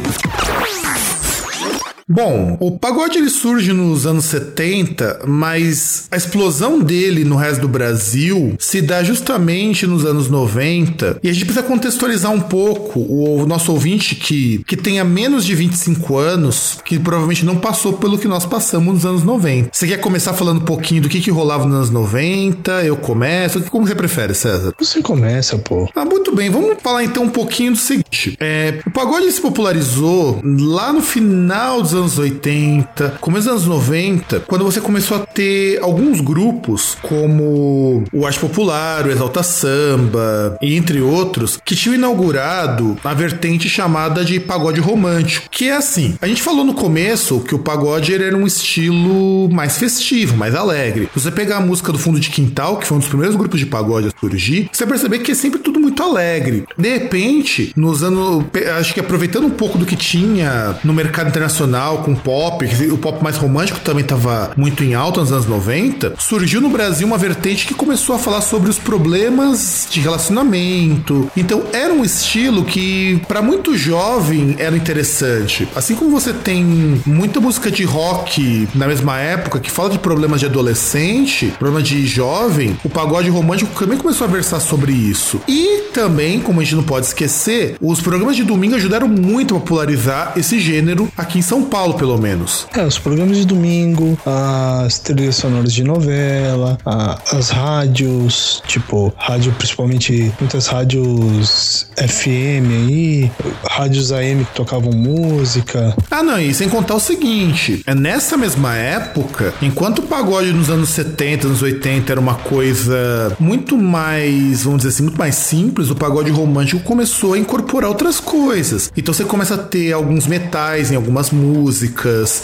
[2.12, 7.68] Bom, o pagode ele surge nos anos 70, mas a explosão dele no resto do
[7.68, 11.20] Brasil se dá justamente nos anos 90.
[11.22, 15.54] E a gente precisa contextualizar um pouco o nosso ouvinte que, que tenha menos de
[15.54, 19.70] 25 anos, que provavelmente não passou pelo que nós passamos nos anos 90.
[19.72, 22.72] Você quer começar falando um pouquinho do que, que rolava nos anos 90?
[22.82, 23.62] Eu começo?
[23.70, 24.74] Como você prefere, César?
[24.80, 25.88] Você começa, pô.
[25.94, 26.50] Ah, muito bem.
[26.50, 28.36] Vamos falar então um pouquinho do seguinte.
[28.40, 34.40] É, o pagode se popularizou lá no final dos anos 80, começo dos anos 90,
[34.40, 41.00] quando você começou a ter alguns grupos como o Arte Popular, o Exalta Samba, entre
[41.00, 46.16] outros, que tinham inaugurado a vertente chamada de pagode romântico, que é assim.
[46.20, 51.08] A gente falou no começo que o pagode era um estilo mais festivo, mais alegre.
[51.14, 53.66] Você pegar a música do Fundo de Quintal, que foi um dos primeiros grupos de
[53.66, 56.64] pagode a surgir, você vai perceber que é sempre tudo muito alegre.
[56.76, 58.44] De repente, nos anos.
[58.78, 63.22] Acho que aproveitando um pouco do que tinha no mercado internacional, com pop, o pop
[63.22, 67.66] mais romântico também estava muito em alta nos anos 90, surgiu no Brasil uma vertente
[67.66, 71.30] que começou a falar sobre os problemas de relacionamento.
[71.36, 75.68] Então era um estilo que para muito jovem era interessante.
[75.74, 80.40] Assim como você tem muita música de rock na mesma época que fala de problemas
[80.40, 85.40] de adolescente, problema de jovem, o pagode romântico também começou a versar sobre isso.
[85.48, 89.60] E também, como a gente não pode esquecer, os programas de domingo ajudaram muito a
[89.60, 92.66] popularizar esse gênero aqui em São Paulo, pelo menos.
[92.76, 99.52] É, os programas de domingo, as trilhas sonoras de novela, a- as rádios, tipo, rádio,
[99.52, 103.30] principalmente muitas rádios FM aí,
[103.68, 105.94] rádios AM que tocavam música.
[106.10, 110.68] Ah, não, e sem contar o seguinte: é nessa mesma época, enquanto o pagode nos
[110.70, 115.90] anos 70, anos 80 era uma coisa muito mais, vamos dizer assim, muito mais simples,
[115.90, 118.90] o pagode romântico começou a incorporar outras coisas.
[118.96, 121.69] Então você começa a ter alguns metais em algumas músicas,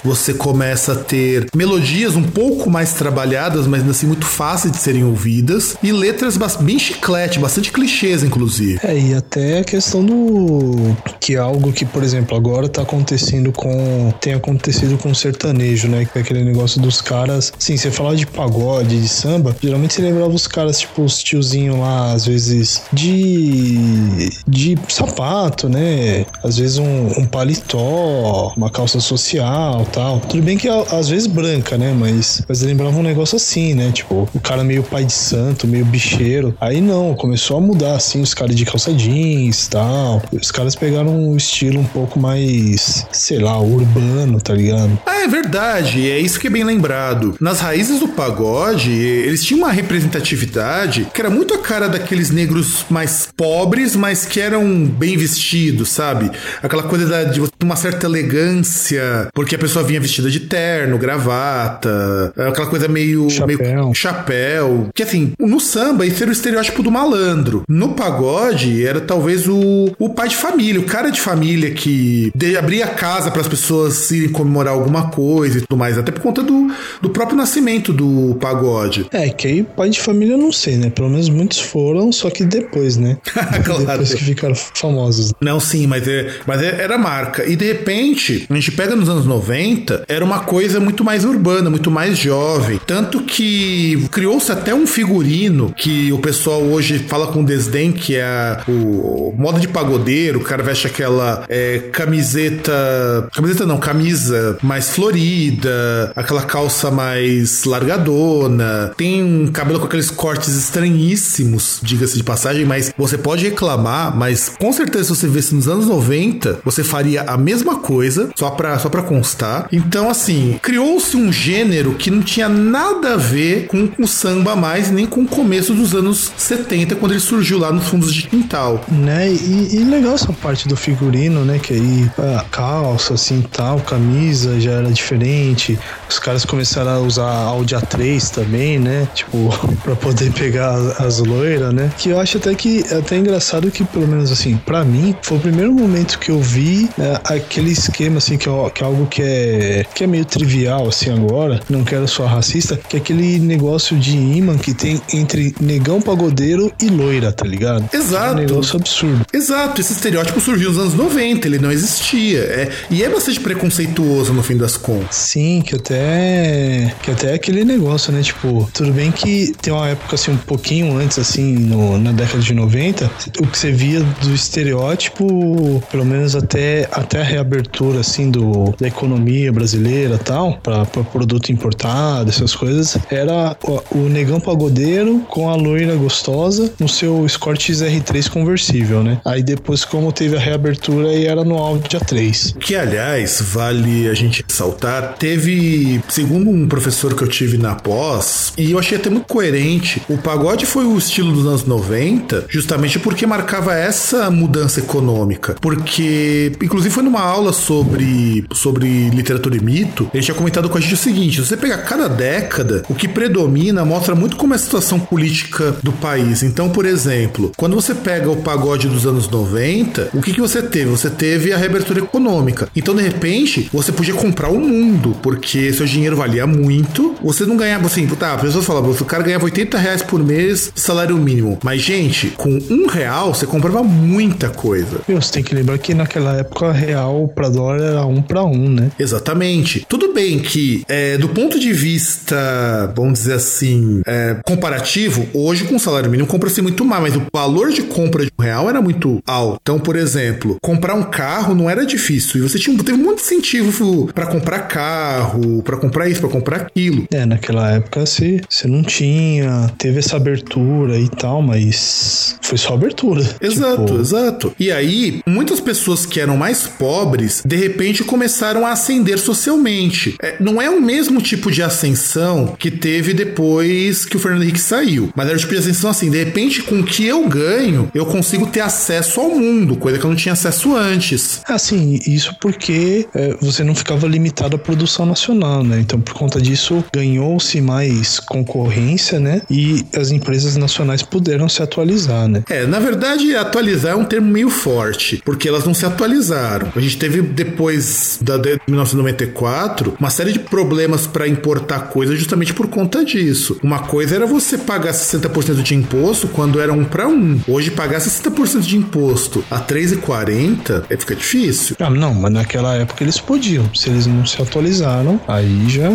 [0.05, 4.79] você começa a ter melodias um pouco mais trabalhadas, mas ainda assim muito fáceis de
[4.79, 8.79] serem ouvidas, e letras bem chiclete, bastante clichês, inclusive.
[8.83, 10.97] É, e até a questão do.
[11.21, 14.13] que é algo que, por exemplo, agora tá acontecendo com.
[14.21, 16.05] tem acontecido com o sertanejo, né?
[16.05, 17.53] Que é aquele negócio dos caras.
[17.59, 21.79] Sim, você falava de pagode, de samba, geralmente você lembrava os caras, tipo, os tiozinhos
[21.79, 24.31] lá, às vezes, de.
[24.47, 26.27] de sapato, né?
[26.43, 30.21] Às vezes um, um paletó, uma calça social tal.
[30.21, 31.95] Tudo bem que às vezes branca, né?
[31.99, 33.91] Mas, mas lembrava um negócio assim, né?
[33.93, 36.55] Tipo, o cara meio pai de santo, meio bicheiro.
[36.61, 40.23] Aí não, começou a mudar assim, os caras de calça jeans tal.
[40.33, 44.99] Os caras pegaram um estilo um pouco mais, sei lá, urbano, tá ligado?
[45.07, 47.37] Ah, é verdade, é isso que é bem lembrado.
[47.41, 52.85] Nas raízes do pagode, eles tinham uma representatividade que era muito a cara daqueles negros
[52.89, 56.31] mais pobres, mas que eram bem vestidos, sabe?
[56.63, 58.96] Aquela coisa de uma certa elegância,
[59.33, 63.59] porque a pessoa vinha vestida de terno, gravata, aquela coisa meio Chapéu.
[63.59, 64.89] meio chapéu.
[64.95, 67.63] Que assim, no samba, esse era o estereótipo do malandro.
[67.69, 72.57] No pagode, era talvez o, o pai de família, o cara de família que de,
[72.57, 75.99] abria a casa para as pessoas irem comemorar alguma coisa e tudo mais.
[75.99, 79.07] Até por conta do, do próprio nascimento do pagode.
[79.13, 80.91] É, que aí pai de família eu não sei, né?
[80.91, 83.19] Pelo menos muitos foram, só que depois, né?
[83.65, 83.87] Claro.
[83.87, 85.33] Depois que ficaram famosos.
[85.41, 87.45] Não, sim, mas, é, mas é- era marca.
[87.47, 91.71] E de repente, a gente pega nos anos 90, era uma coisa muito mais urbana,
[91.71, 92.81] muito mais jovem.
[92.87, 98.59] Tanto que criou-se até um figurino que o pessoal hoje fala com desdém, que é
[98.69, 100.39] o, moda de pagodeiro.
[100.41, 103.29] O cara veste aquela é, camiseta.
[103.35, 108.93] Camiseta não, camisa mais florida, aquela calça mais largadona.
[108.97, 114.49] Tem um cabelo com aqueles cortes estranhíssimos, diga-se de passagem, mas você pode reclamar, mas
[114.49, 118.76] com certeza se você visse nos anos 90, você faria a mesma coisa, só pra,
[118.79, 119.69] só pra constar.
[119.73, 124.91] Então, assim, criou-se um gênero que não tinha nada a ver com o samba mais,
[124.91, 128.85] nem com o começo dos anos 70, quando ele surgiu lá nos fundos de quintal.
[128.89, 129.31] Né?
[129.31, 131.59] E, e legal essa parte do figurino, né?
[131.59, 135.79] Que aí a calça, assim, tal, camisa já era diferente.
[136.09, 139.09] Os caras começaram a usar Audi A3 também, né?
[139.15, 139.51] Tipo,
[139.83, 141.91] pra poder pegar as, as loiras, né?
[141.97, 145.41] Que eu acho até que até engraçado que, pelo menos assim, pra mim, foi o
[145.41, 149.23] primeiro momento que eu vi né, aquele esquema, assim, que é, que é algo que
[149.23, 151.61] é, que é meio trivial, assim, agora.
[151.69, 156.73] Não quero soar racista, que é aquele negócio de imã que tem entre negão pagodeiro
[156.81, 157.89] e loira, tá ligado?
[157.93, 158.27] Exato.
[158.27, 159.25] É um negócio absurdo.
[159.33, 162.41] Exato, esse estereótipo surgiu nos anos 90, ele não existia.
[162.41, 165.17] É, e é bastante preconceituoso no fim das contas.
[165.17, 166.95] Sim, que até.
[167.03, 168.23] Que até é aquele negócio, né?
[168.23, 172.39] Tipo, tudo bem que tem uma época assim, um pouquinho antes, assim, no- na década
[172.43, 178.31] de 90, o que você via do estereótipo, pelo menos até, até a reabertura, assim,
[178.31, 178.41] do,
[178.79, 185.21] da economia brasileira e tal, pra produto importado, essas coisas, era o, o negão pagodeiro
[185.29, 189.21] com a loira gostosa no seu Escort XR3 conversível, né?
[189.25, 192.57] Aí depois, como teve a reabertura, aí era no Audi A3.
[192.59, 198.53] Que, aliás, vale a gente ressaltar, teve, segundo um professor que eu tive na pós,
[198.57, 202.99] e eu achei até muito coerente, o pagode foi o estilo dos anos 90, justamente
[202.99, 205.57] porque marcava essa mudança econômica.
[205.61, 210.81] Porque, inclusive, foi numa aula sobre, sobre literatura e mito, ele tinha comentado com a
[210.81, 214.57] gente o seguinte: se você pegar cada década, o que predomina mostra muito como é
[214.57, 216.43] a situação política do país.
[216.43, 220.63] Então, por exemplo, quando você pega o pagode dos anos 90, o que, que você
[220.63, 220.91] teve?
[220.91, 222.69] Você teve a reabertura econômica.
[222.75, 227.15] Então, de repente, você podia comprar o mundo, porque seu dinheiro valia muito.
[227.23, 230.73] Você não ganhava, assim, tá, a pessoa fala, o cara ganhava 80 reais por mês
[230.75, 231.59] salário mínimo.
[231.63, 235.01] Mas, gente, com um real, você comprava muita coisa.
[235.09, 238.69] Meu, você tem que lembrar que naquela época real pra dólar era um pra um,
[238.69, 238.91] né?
[238.99, 239.87] Exatamente.
[239.89, 245.77] Tudo bem que, é, do ponto de vista, vamos dizer assim, é, comparativo, hoje com
[245.77, 248.81] o salário mínimo compra-se muito mais, mas o valor de compra de um real era
[248.81, 249.59] muito alto.
[249.61, 252.41] Então, por exemplo, comprar um carro não era difícil.
[252.41, 257.07] E você tinha, teve muito incentivo para comprar carro, para comprar isso, para comprar aquilo.
[257.13, 262.75] É, naquela época você, você não tinha, teve essa abertura e tal, mas foi só
[262.75, 263.23] abertura.
[263.41, 264.55] Exato, Tipo, exato.
[264.59, 270.17] E aí, muitas pessoas que eram mais pobres, de repente começaram a ascender socialmente.
[270.23, 274.59] É, não é o mesmo tipo de ascensão que teve depois que o Fernando Henrique
[274.59, 275.11] saiu.
[275.15, 278.07] Mas era o tipo de ascensão assim, de repente, com o que eu ganho, eu
[278.07, 281.43] consigo ter acesso ao mundo, coisa que eu não tinha acesso antes.
[281.47, 285.79] Assim, isso porque é, você não ficava limitado à produção nacional, né?
[285.81, 289.43] Então, por conta disso, ganhou-se mais concorrência, né?
[289.51, 292.43] E as empresas nacionais puderam se atualizar, né?
[292.49, 296.73] É, na verdade, atualizar é um termo meio forte, porque elas não se atualizaram.
[296.75, 302.53] A gente teve depois da de 1994 uma série de problemas para importar coisas justamente
[302.55, 303.59] por conta disso.
[303.63, 307.41] Uma coisa era você pagar 60% de imposto quando era um para um.
[307.49, 311.77] Hoje pagar 60% de imposto a 3,40 é fica difícil.
[311.81, 313.69] Ah, não, mas naquela época eles podiam.
[313.75, 315.89] Se eles não se atualizaram, aí já.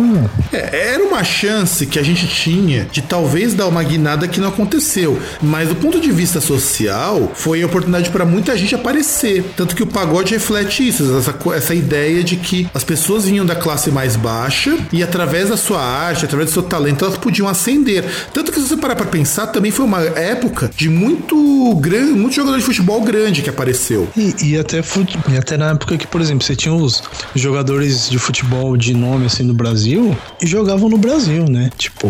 [0.52, 4.48] É, era uma chance que a gente tinha de talvez dar uma guinada que não
[4.48, 5.18] aconteceu.
[5.40, 9.44] Mas do ponto de vista social, foi a oportunidade para muita gente aparecer.
[9.56, 13.54] Tanto que o pagode reflete isso, essa, essa ideia de que as pessoas vinham da
[13.54, 18.04] classe mais baixa e através da sua arte, através do seu talento, elas podiam ascender.
[18.32, 22.34] Tanto que se você parar pra pensar, também foi uma época de muito grande, muito
[22.34, 24.08] jogador de futebol grande que apareceu.
[24.16, 27.02] E, e até, fut- e até na época que, por exemplo, você tinha os
[27.34, 31.70] jogadores de futebol de nome assim no Brasil e jogavam no Brasil, né?
[31.76, 32.08] Tipo,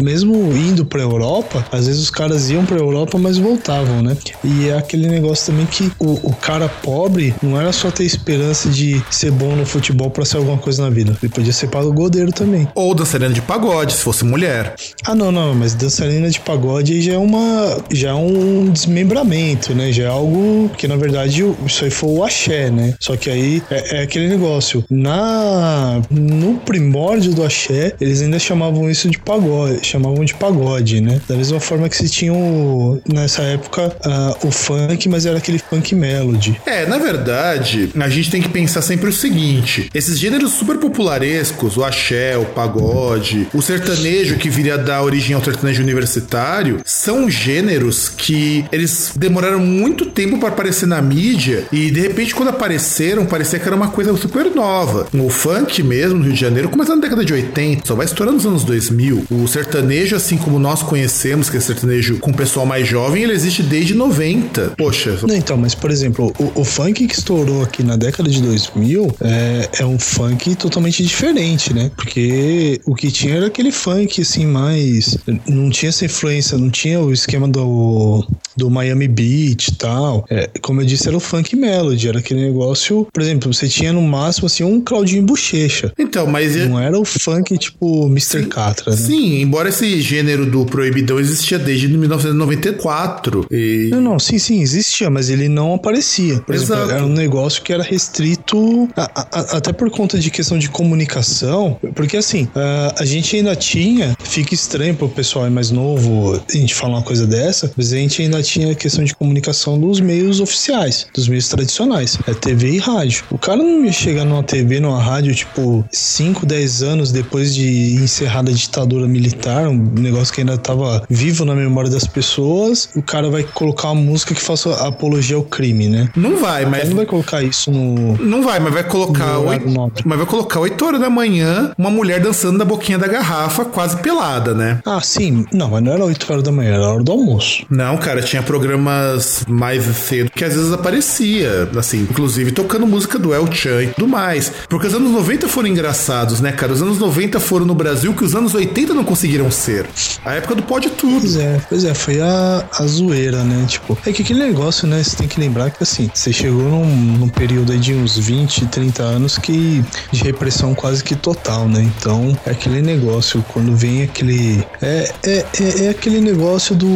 [0.00, 4.16] mesmo indo pra Europa, às vezes os caras iam pra Europa, mas voltavam, né?
[4.44, 8.68] E é aquele negócio também que o, o cara pobre não era só ter esperança
[8.68, 11.16] de ser bom no futebol pra ser alguma coisa na vida.
[11.22, 12.68] Ele podia ser pagodeiro também.
[12.74, 14.74] Ou dançarina de pagode, se fosse mulher.
[15.06, 17.78] Ah, não, não, mas dançarina de pagode já é uma.
[17.92, 19.92] já é um desmembramento, né?
[19.92, 22.94] Já é algo que, na verdade, isso aí foi o axé, né?
[23.00, 24.84] Só que aí é, é aquele negócio.
[24.90, 26.00] Na.
[26.10, 31.20] No primórdio do axé, eles ainda chamavam isso de pagode, chamavam de pagode, né?
[31.28, 35.58] Da mesma forma que se tinha o- nessa época ah, o funk, mas era aquele
[35.58, 36.60] funk melody.
[36.66, 41.76] É, na verdade, a gente tem que pensar sempre o seguinte: esses gêneros super popularescos,
[41.76, 48.08] o axé, o pagode, o sertanejo que viria dar origem ao sertanejo universitário, são gêneros
[48.08, 53.58] que eles demoraram muito tempo para aparecer na mídia e de repente quando apareceram, parecia
[53.58, 55.06] que era uma coisa super nova.
[55.12, 58.36] O funk mesmo no Rio de Janeiro começou na década de 80, só vai estourando
[58.36, 59.26] nos anos 2000.
[59.30, 63.32] O sertanejo, assim como nós conhecemos, que é sertanejo com o pessoal mais jovem, ele
[63.32, 64.74] existe desde 90.
[64.76, 68.40] Poxa, Não, então, mas por exemplo, o, o funk que estourou aqui na década de
[68.40, 71.90] 2000 é, é um funk totalmente diferente, né?
[71.96, 75.18] Porque o que tinha era aquele funk assim, mais.
[75.46, 80.24] Não tinha essa influência, não tinha o esquema do, do Miami Beach e tal.
[80.28, 83.06] É, como eu disse, era o funk melody, era aquele negócio.
[83.12, 85.92] Por exemplo, você tinha no máximo assim um Claudinho Bochecha.
[85.98, 88.46] Então, mas Não era o funk tipo Mr.
[88.46, 88.96] Catra, né?
[88.96, 93.46] Sim, embora esse gênero do proibidão existia desde 1994.
[93.50, 93.88] E...
[93.90, 96.40] Não, não, sim, sim, existia, mas ele não aparecia.
[96.40, 96.72] Por Exato.
[96.72, 100.58] exemplo, era um negócio que era restrito a- a- a- até por conta de questão
[100.58, 106.34] de comunicação, porque assim, a, a gente ainda tinha, fica estranho pro pessoal mais novo
[106.48, 109.78] a gente falar uma coisa dessa, mas a gente ainda tinha a questão de comunicação
[109.78, 113.24] dos meios oficiais, dos meios tradicionais, é TV e rádio.
[113.30, 117.94] O cara não ia chegar numa TV, numa rádio, tipo, 5, 10 anos depois de
[117.94, 123.02] encerrada a ditadura militar, um negócio que ainda tava vivo na memória das pessoas, o
[123.02, 126.08] cara vai colocar uma música que faça apologia ao crime, né?
[126.16, 126.88] Não vai, Ele mas.
[126.88, 128.16] não vai colocar isso no.
[128.18, 129.66] Não vai, mas vai colocar oito,
[130.04, 133.96] mas vai colocar 8 horas da manhã uma mulher dançando na boquinha da garrafa, quase
[133.98, 134.80] pelada, né?
[134.84, 135.46] Ah, sim.
[135.52, 137.64] Não, mas não era 8 horas da manhã, era hora do almoço.
[137.70, 143.32] Não, cara, tinha programas mais cedo que às vezes aparecia, assim, inclusive tocando música do
[143.32, 144.52] El Chan e tudo mais.
[144.68, 146.72] Porque os anos 90 foram engraçados, né, cara?
[146.72, 149.86] Os anos 90 foram no Brasil que os anos 80 não conseguiram ser.
[150.24, 151.20] A época do pode tudo.
[151.20, 153.64] Pois é, pois é, foi a, a zoeira, né?
[153.66, 155.02] Tipo, é que aquele negócio, né?
[155.02, 158.66] Você tem que lembrar que assim, você chegou num, num período aí de uns 20,
[158.70, 161.82] 30 anos que de repressão quase que total, né?
[161.82, 164.64] Então, é aquele negócio, quando vem aquele.
[164.80, 166.88] É, é, é, é aquele negócio do.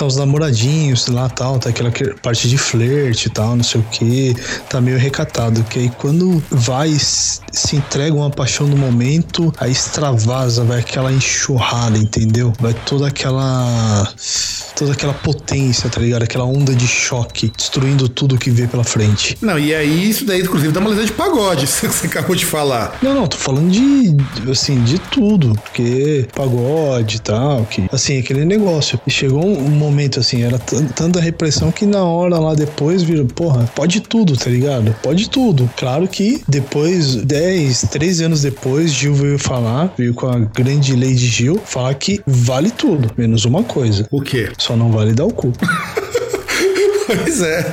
[0.00, 3.80] Tá os namoradinhos lá tal, tá aquela que- parte de flerte e tal, não sei
[3.82, 4.34] o que,
[4.68, 5.62] tá meio recatado.
[5.64, 11.98] Que aí quando vai, se entrega uma paixão no momento, aí extravasa, vai aquela enxurrada,
[11.98, 12.50] entendeu?
[12.58, 14.08] Vai toda aquela.
[14.74, 16.22] toda aquela potência, tá ligado?
[16.22, 19.36] Aquela onda de choque, destruindo tudo que vê pela frente.
[19.42, 22.34] Não, e aí isso daí, inclusive, dá uma lesão de pagode, isso que você acabou
[22.34, 22.98] de falar.
[23.02, 24.16] Não, não, tô falando de,
[24.50, 25.52] assim, de tudo.
[25.62, 28.98] Porque pagode e tal, que, assim, aquele negócio.
[29.06, 33.02] E chegou um, um momento, assim, era tan- tanta repressão que na hora lá depois
[33.02, 34.94] vira, porra, pode tudo, tá ligado?
[35.02, 35.68] Pode tudo.
[35.76, 41.14] Claro que depois, 10, 13 anos depois, Gil veio falar, veio com a grande lei
[41.14, 44.06] de Gil, falar que vale tudo, menos uma coisa.
[44.10, 44.50] O quê?
[44.58, 45.52] Só não vale dar o cu.
[47.10, 47.72] Pois é.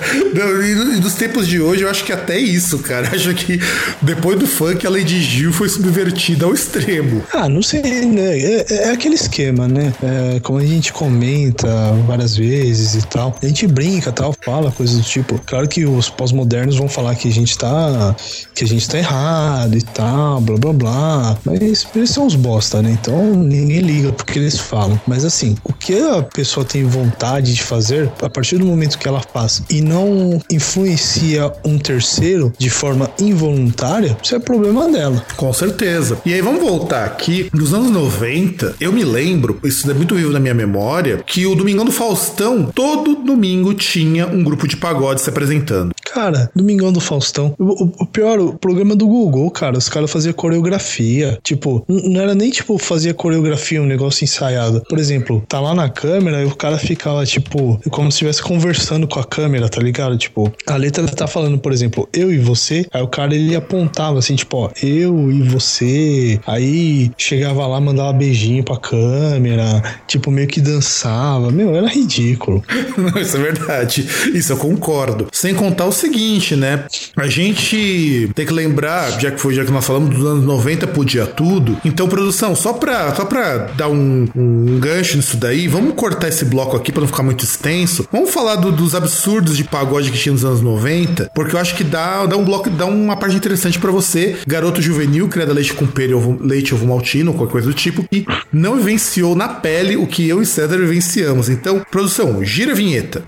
[0.95, 3.07] E dos tempos de hoje, eu acho que até isso, cara.
[3.13, 3.59] Acho que
[4.01, 7.23] depois do funk, a Lady Gil foi subvertida ao extremo.
[7.31, 8.38] Ah, não sei, né?
[8.39, 9.93] É, é aquele esquema, né?
[10.01, 11.67] É, como a gente comenta
[12.07, 13.35] várias vezes e tal.
[13.41, 15.39] A gente brinca tal, fala coisas do tipo.
[15.45, 18.15] Claro que os pós-modernos vão falar que a gente tá.
[18.55, 21.38] que a gente tá errado e tal, blá blá blá.
[21.45, 22.97] Mas eles são os bosta, né?
[22.99, 24.99] Então ninguém liga porque eles falam.
[25.05, 29.07] Mas assim, o que a pessoa tem vontade de fazer, a partir do momento que
[29.07, 35.23] ela faz e não influencia um terceiro de forma involuntária, isso é problema dela.
[35.36, 36.17] Com certeza.
[36.25, 37.49] E aí vamos voltar aqui.
[37.53, 41.55] Nos anos 90, eu me lembro, isso é muito vivo na minha memória, que o
[41.55, 45.93] Domingão do Faustão, todo domingo tinha um grupo de pagode se apresentando.
[46.18, 47.53] Cara, Domingão do Faustão.
[47.59, 51.38] O, o- o pior, o programa do Google, cara, os caras faziam coreografia.
[51.43, 54.82] Tipo, não era nem tipo fazia coreografia, um negócio ensaiado.
[54.89, 59.07] Por exemplo, tá lá na câmera e o cara ficava, tipo, como se estivesse conversando
[59.07, 60.18] com a câmera, tá ligado?
[60.18, 62.88] Tipo, a letra tá falando, por exemplo, eu e você.
[62.91, 66.39] Aí o cara ele apontava assim, tipo, ó, eu e você.
[66.47, 71.51] Aí chegava lá, mandava beijinho pra câmera, tipo, meio que dançava.
[71.51, 72.63] Meu, era ridículo.
[72.97, 74.07] Não, Isso é verdade.
[74.34, 75.28] Isso eu concordo.
[75.32, 76.07] Sem contar o seguinte,
[76.55, 76.86] né?
[77.16, 80.88] A gente tem que lembrar, já que foi já que nós falamos dos anos 90
[80.88, 81.78] podia tudo.
[81.84, 86.45] Então, produção, só pra, só pra dar um, um gancho nisso daí, vamos cortar esse
[86.45, 88.08] bloco aqui pra não ficar muito extenso.
[88.12, 91.76] Vamos falar do- dos absurdos de pagode que tinha nos anos 90, porque eu acho
[91.76, 95.53] que dá, dá um bloco, dá uma parte interessante pra você, garoto juvenil, criado a
[95.53, 99.36] leite com pera e ovo, leite ovo maltino, qualquer coisa do tipo, que não vivenciou
[99.36, 101.49] na pele o que eu e César vivenciamos.
[101.49, 103.24] Então, produção, gira a vinheta.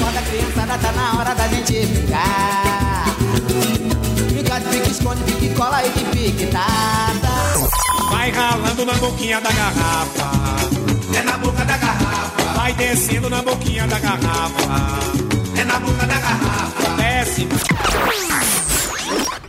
[0.00, 3.04] Acorda criançada, tá na hora da gente brincar.
[4.32, 6.66] Brincar de pique, esconde, pique, cola e de pique, tá,
[7.20, 8.10] tá.
[8.10, 10.30] Vai ralando na boquinha da garrafa.
[11.16, 15.00] É na boca da garrafa, Vai descendo na boquinha da garrafa.
[15.56, 16.90] é na boca da garrafa.
[16.96, 17.48] Desce.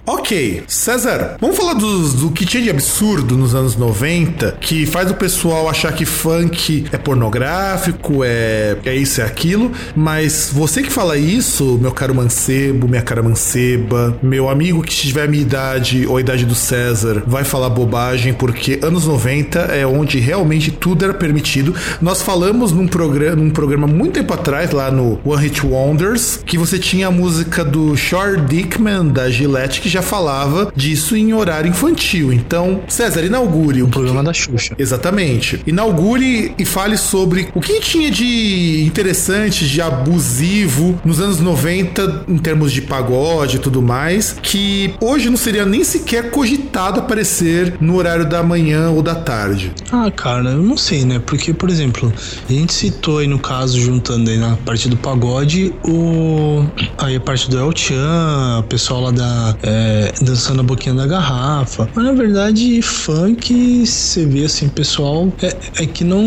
[0.04, 5.14] Ok, César, vamos falar do que tinha de absurdo nos anos 90 que faz o
[5.14, 11.18] pessoal achar que funk é pornográfico, é, é isso, é aquilo, mas você que fala
[11.18, 16.18] isso, meu caro mancebo, minha cara manceba, meu amigo que tiver a minha idade ou
[16.18, 21.14] a idade do César, vai falar bobagem porque anos 90 é onde realmente tudo era
[21.14, 21.76] permitido.
[22.02, 26.58] Nós falamos num programa, num programa muito tempo atrás, lá no One Hit Wonders, que
[26.58, 31.70] você tinha a música do Shore Dickman, da Gillette, que já falava disso em horário
[31.70, 32.32] infantil.
[32.34, 34.74] Então, César, inaugure o que- Programa da Xuxa.
[34.80, 35.62] Exatamente.
[35.68, 42.38] Inaugure e fale sobre o que tinha de interessante, de abusivo nos anos 90, em
[42.38, 47.96] termos de pagode e tudo mais, que hoje não seria nem sequer cogitado aparecer no
[47.96, 49.72] horário da manhã ou da tarde.
[49.92, 51.20] Ah, cara, eu não sei, né?
[51.26, 52.12] Porque, por exemplo,
[52.50, 56.64] a gente citou aí no caso, juntando aí na parte do pagode, o.
[56.98, 59.56] Aí a parte do El Chan, o pessoal lá da.
[59.64, 59.81] é,
[60.22, 61.88] dançando a boquinha da garrafa.
[61.94, 66.22] Mas na verdade, funk, você vê assim, pessoal, é, é que não.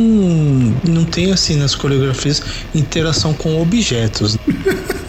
[0.89, 2.43] Não tem assim nas coreografias
[2.75, 4.37] interação com objetos.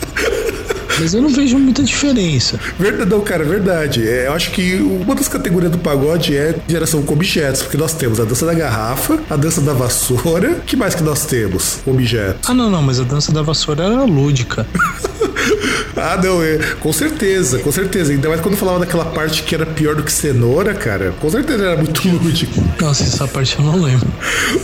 [1.00, 2.60] Mas eu não vejo muita diferença.
[2.80, 4.08] Verdade, não, cara, é verdade.
[4.08, 7.94] É, eu acho que uma das categorias do pagode é geração com objetos, porque nós
[7.94, 10.56] temos a dança da garrafa, a dança da vassoura.
[10.66, 11.80] que mais que nós temos?
[11.86, 12.50] Objetos.
[12.50, 14.66] Ah, não, não, mas a dança da vassoura era lúdica.
[15.98, 18.12] Ah, não, é, com certeza, com certeza.
[18.12, 21.14] Ainda mais quando falava daquela parte que era pior do que cenoura, cara.
[21.22, 22.54] Com certeza era muito lúdico.
[22.82, 24.06] Nossa, essa parte eu não lembro.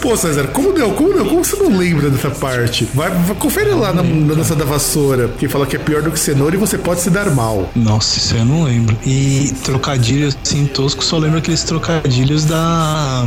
[0.01, 0.93] Pô, César, como não?
[0.93, 1.25] Como não?
[1.25, 2.85] Como você não lembra dessa parte?
[2.93, 6.11] Vai, vai confere lá na, na dança da vassoura, que fala que é pior do
[6.11, 7.71] que cenoura e você pode se dar mal.
[7.75, 8.97] Nossa, isso eu não lembro.
[9.05, 13.25] E trocadilhos assim tosco, só lembro aqueles trocadilhos da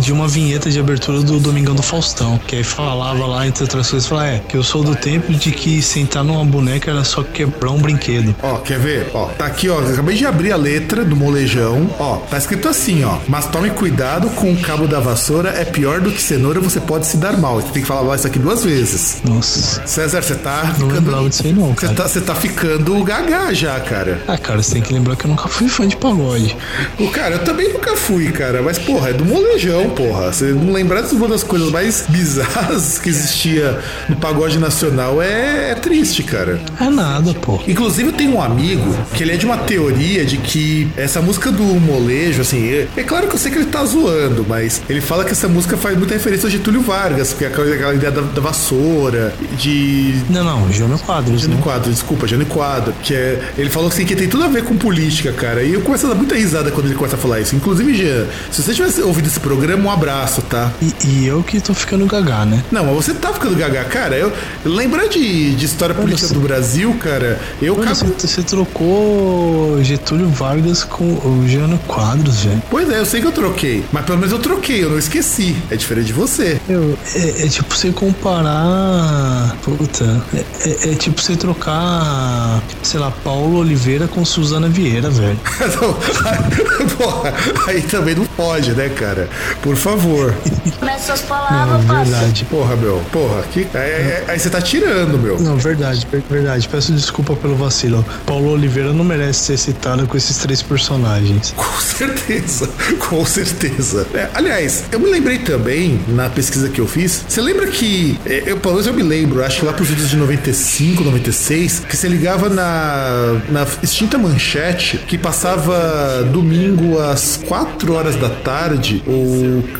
[0.00, 3.90] de uma vinheta de abertura do Domingão do Faustão, que aí falava lá, entre outras
[3.90, 7.22] coisas, falava, é, que eu sou do tempo de que sentar numa boneca era só
[7.22, 8.34] quebrar um brinquedo.
[8.42, 9.10] Ó, quer ver?
[9.14, 9.78] Ó, tá aqui, ó.
[9.80, 11.88] Acabei de abrir a letra do molejão.
[11.98, 13.18] Ó, tá escrito assim, ó.
[13.28, 17.06] Mas tome cuidado com o cabo da vassoura, é pior do que cenoura, você pode
[17.06, 17.56] se dar mal.
[17.60, 19.18] Você tem que falar isso aqui duas vezes.
[19.24, 19.86] Nossa.
[19.86, 21.94] César, você tá Não lembrava disso aí não, Você cara.
[21.94, 24.20] tá, você tá ficando gaga já, cara.
[24.26, 26.56] Ah, cara, você tem que lembrar que eu nunca fui fã de pagode.
[26.98, 28.62] O cara, eu também nunca fui, cara.
[28.62, 30.32] Mas, porra, é do molejão, porra.
[30.32, 33.78] Você não lembrar de uma das coisas mais bizarras que existia
[34.08, 36.60] no pagode nacional é, é triste, cara.
[36.80, 37.60] É nada, pô.
[37.66, 41.50] Inclusive, eu tenho um amigo que ele é de uma teoria de que essa música
[41.50, 45.00] do molejo, assim, é, é claro que eu sei que ele tá zoando, mas ele
[45.00, 48.12] fala que essa música faz muita referência ao Getúlio Vargas, porque é aquela, aquela ideia
[48.12, 50.14] da, da vassoura, de.
[50.30, 51.62] Não, não, Jânio Quadros, Jânio né?
[51.62, 53.40] Quadro, desculpa, Jânio Quadro, que é.
[53.56, 55.62] Ele falou assim que tem tudo a ver com política, cara.
[55.62, 57.54] E eu começo a dar muita risada quando ele começa a falar isso.
[57.54, 60.70] Inclusive, Jean, se você tivesse ouvido esse programa, um abraço, tá?
[60.82, 62.62] E, e eu que tô ficando gagá, né?
[62.70, 64.16] Não, mas você tá ficando gaga, cara.
[64.16, 64.32] Eu
[64.64, 67.38] lembrar de, de história política você- do Brasil, cara.
[67.60, 72.62] Eu acabo- você, você trocou Getúlio Vargas com o Jânio Quadros, velho.
[72.70, 75.56] Pois é, eu sei que eu troquei, mas pelo menos eu troquei, eu não esqueci.
[75.70, 76.60] É diferente de você.
[76.68, 79.56] Meu, é, é tipo você comparar.
[79.62, 80.22] Puta.
[80.34, 85.38] É, é- é tipo você trocar, sei lá, Paulo Oliveira com Suzana Vieira, velho.
[85.80, 85.96] Não,
[86.30, 87.34] aí- Porra,
[87.66, 89.28] aí também não pode, né, cara?
[89.62, 90.34] Por favor.
[90.78, 92.10] Começa suas Não, palavras, parça.
[92.10, 92.44] verdade.
[92.50, 93.02] Porra, meu.
[93.12, 95.40] Porra, que, aí, aí- aí você tá tirando, meu.
[95.40, 96.68] Não, verdade, ver- verdade.
[96.68, 98.04] Peço desculpa pelo vacilo.
[98.24, 101.52] Paulo Oliveira não merece ser citado com esses três personagens.
[101.56, 102.68] Com certeza,
[103.08, 104.06] com certeza.
[104.14, 108.44] É, aliás, eu me lembrei também, na pesquisa que eu fiz, você lembra que, é,
[108.46, 111.96] eu, pelo menos eu me lembro, acho que lá pros vídeos de 95, 96, que
[111.96, 119.10] você ligava na, na extinta manchete, que passava domingo às 4 horas da tarde, o,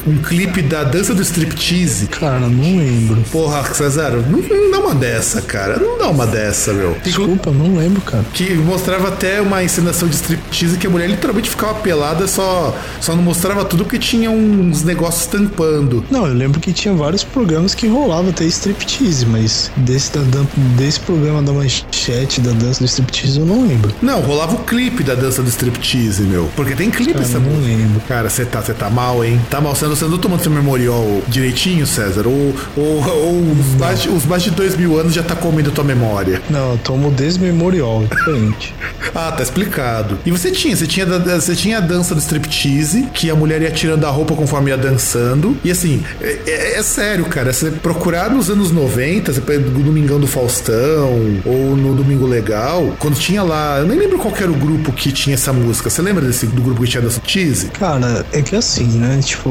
[0.07, 2.07] um clipe da dança do striptease.
[2.07, 3.23] Cara, não lembro.
[3.31, 5.79] Porra, César, não, não dá uma dessa, cara.
[5.79, 6.97] Não dá uma dessa, meu.
[7.03, 8.25] Desculpa, não lembro, cara.
[8.33, 13.15] Que mostrava até uma encenação de striptease que a mulher literalmente ficava pelada, só, só
[13.15, 16.05] não mostrava tudo porque tinha uns negócios tampando.
[16.11, 20.43] Não, eu lembro que tinha vários programas que rolava até striptease, mas desse, da,
[20.77, 23.93] desse programa da manchete da dança do striptease eu não lembro.
[24.03, 26.49] Não, rolava o clipe da dança do striptease, meu.
[26.57, 27.67] Porque tem clipe Cara, essa eu não música.
[27.77, 28.01] lembro.
[28.09, 29.41] Cara, você tá, tá mal, hein?
[29.51, 29.75] Tá mal.
[29.75, 32.27] Você não, você não tomando seu memorial direitinho, César?
[32.27, 35.71] Ou, ou, ou os, mais, de- os mais de dois mil anos já tá comendo
[35.71, 36.41] tua memória?
[36.51, 38.75] Não, eu tomo desmemorial, diferente.
[39.15, 40.19] Ah, tá explicado.
[40.27, 43.71] E você tinha, você tinha, você tinha a dança do striptease, que a mulher ia
[43.71, 45.57] tirando a roupa conforme ia dançando.
[45.65, 47.51] E assim, é, é- é sério, cara.
[47.53, 52.95] Você procurar nos anos 90, você pega no Domingão do Faustão, ou no Domingo Legal,
[52.99, 55.89] quando tinha lá, eu nem lembro qual era o grupo que tinha essa música.
[55.89, 57.67] Você lembra desse do grupo que tinha dança do tease?
[57.69, 59.21] Cara, é que assim, né?
[59.25, 59.46] Tipo,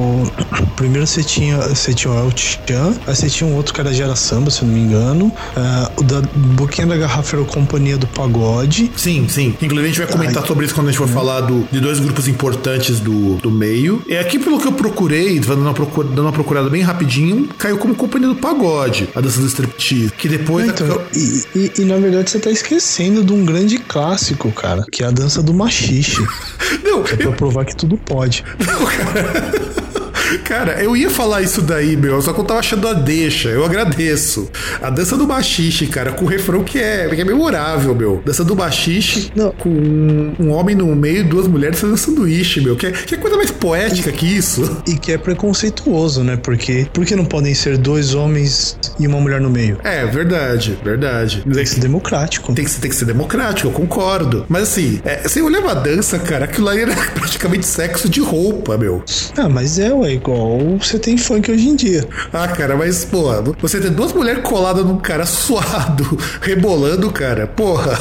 [0.75, 3.93] primeiro você tinha, você tinha o El Chan, aí você tinha um outro que era
[3.93, 5.31] Gera Samba, se eu não me engano.
[5.55, 6.21] Ah, o da
[6.55, 8.91] Boquinha da Garrafa era o Companhia do Pagode.
[8.95, 9.55] Sim, sim.
[9.61, 11.99] Inclusive a gente vai comentar sobre isso quando a gente for falar do, de dois
[11.99, 14.01] grupos importantes do, do meio.
[14.09, 17.77] É aqui pelo que eu procurei, dando uma, procura, dando uma procurada bem rapidinho, caiu
[17.77, 20.11] como companhia do pagode, a dança do striptease.
[20.17, 20.67] Que depois.
[20.67, 25.03] Então, e, e- e, na verdade você tá esquecendo de um grande clássico, cara, que
[25.03, 26.25] é a dança do machixe.
[26.83, 28.43] Não, Pra eu, provar que tudo pode.
[28.59, 29.84] não, cara.
[30.43, 33.49] Cara, eu ia falar isso daí, meu, só que eu tava achando a deixa.
[33.49, 34.49] Eu agradeço.
[34.81, 38.21] A dança do machixe, cara, com o refrão que é, que é memorável, meu.
[38.25, 39.51] Dança do machixe Não.
[39.51, 42.75] com um, um homem no meio e duas mulheres fazendo sanduíche, meu.
[42.75, 44.81] Que, é- que é coisa mais poética que isso.
[44.87, 46.37] E que é preconceituoso, né?
[46.37, 49.77] Porque por que não podem ser dois homens e uma mulher no meio?
[49.83, 51.43] É, verdade, verdade.
[51.43, 52.53] Tem que ser democrático.
[52.53, 54.45] Tem que, ser- tem que ser democrático, eu concordo.
[54.49, 58.77] Mas assim, é, você olhava a dança, cara, aquilo lá era praticamente sexo de roupa,
[58.77, 59.03] meu.
[59.37, 62.07] Ah, mas é, ué, igual você tem funk hoje em dia.
[62.33, 67.97] Ah, cara, mas, porra, você tem duas mulheres coladas num cara suado, rebolando, cara, porra.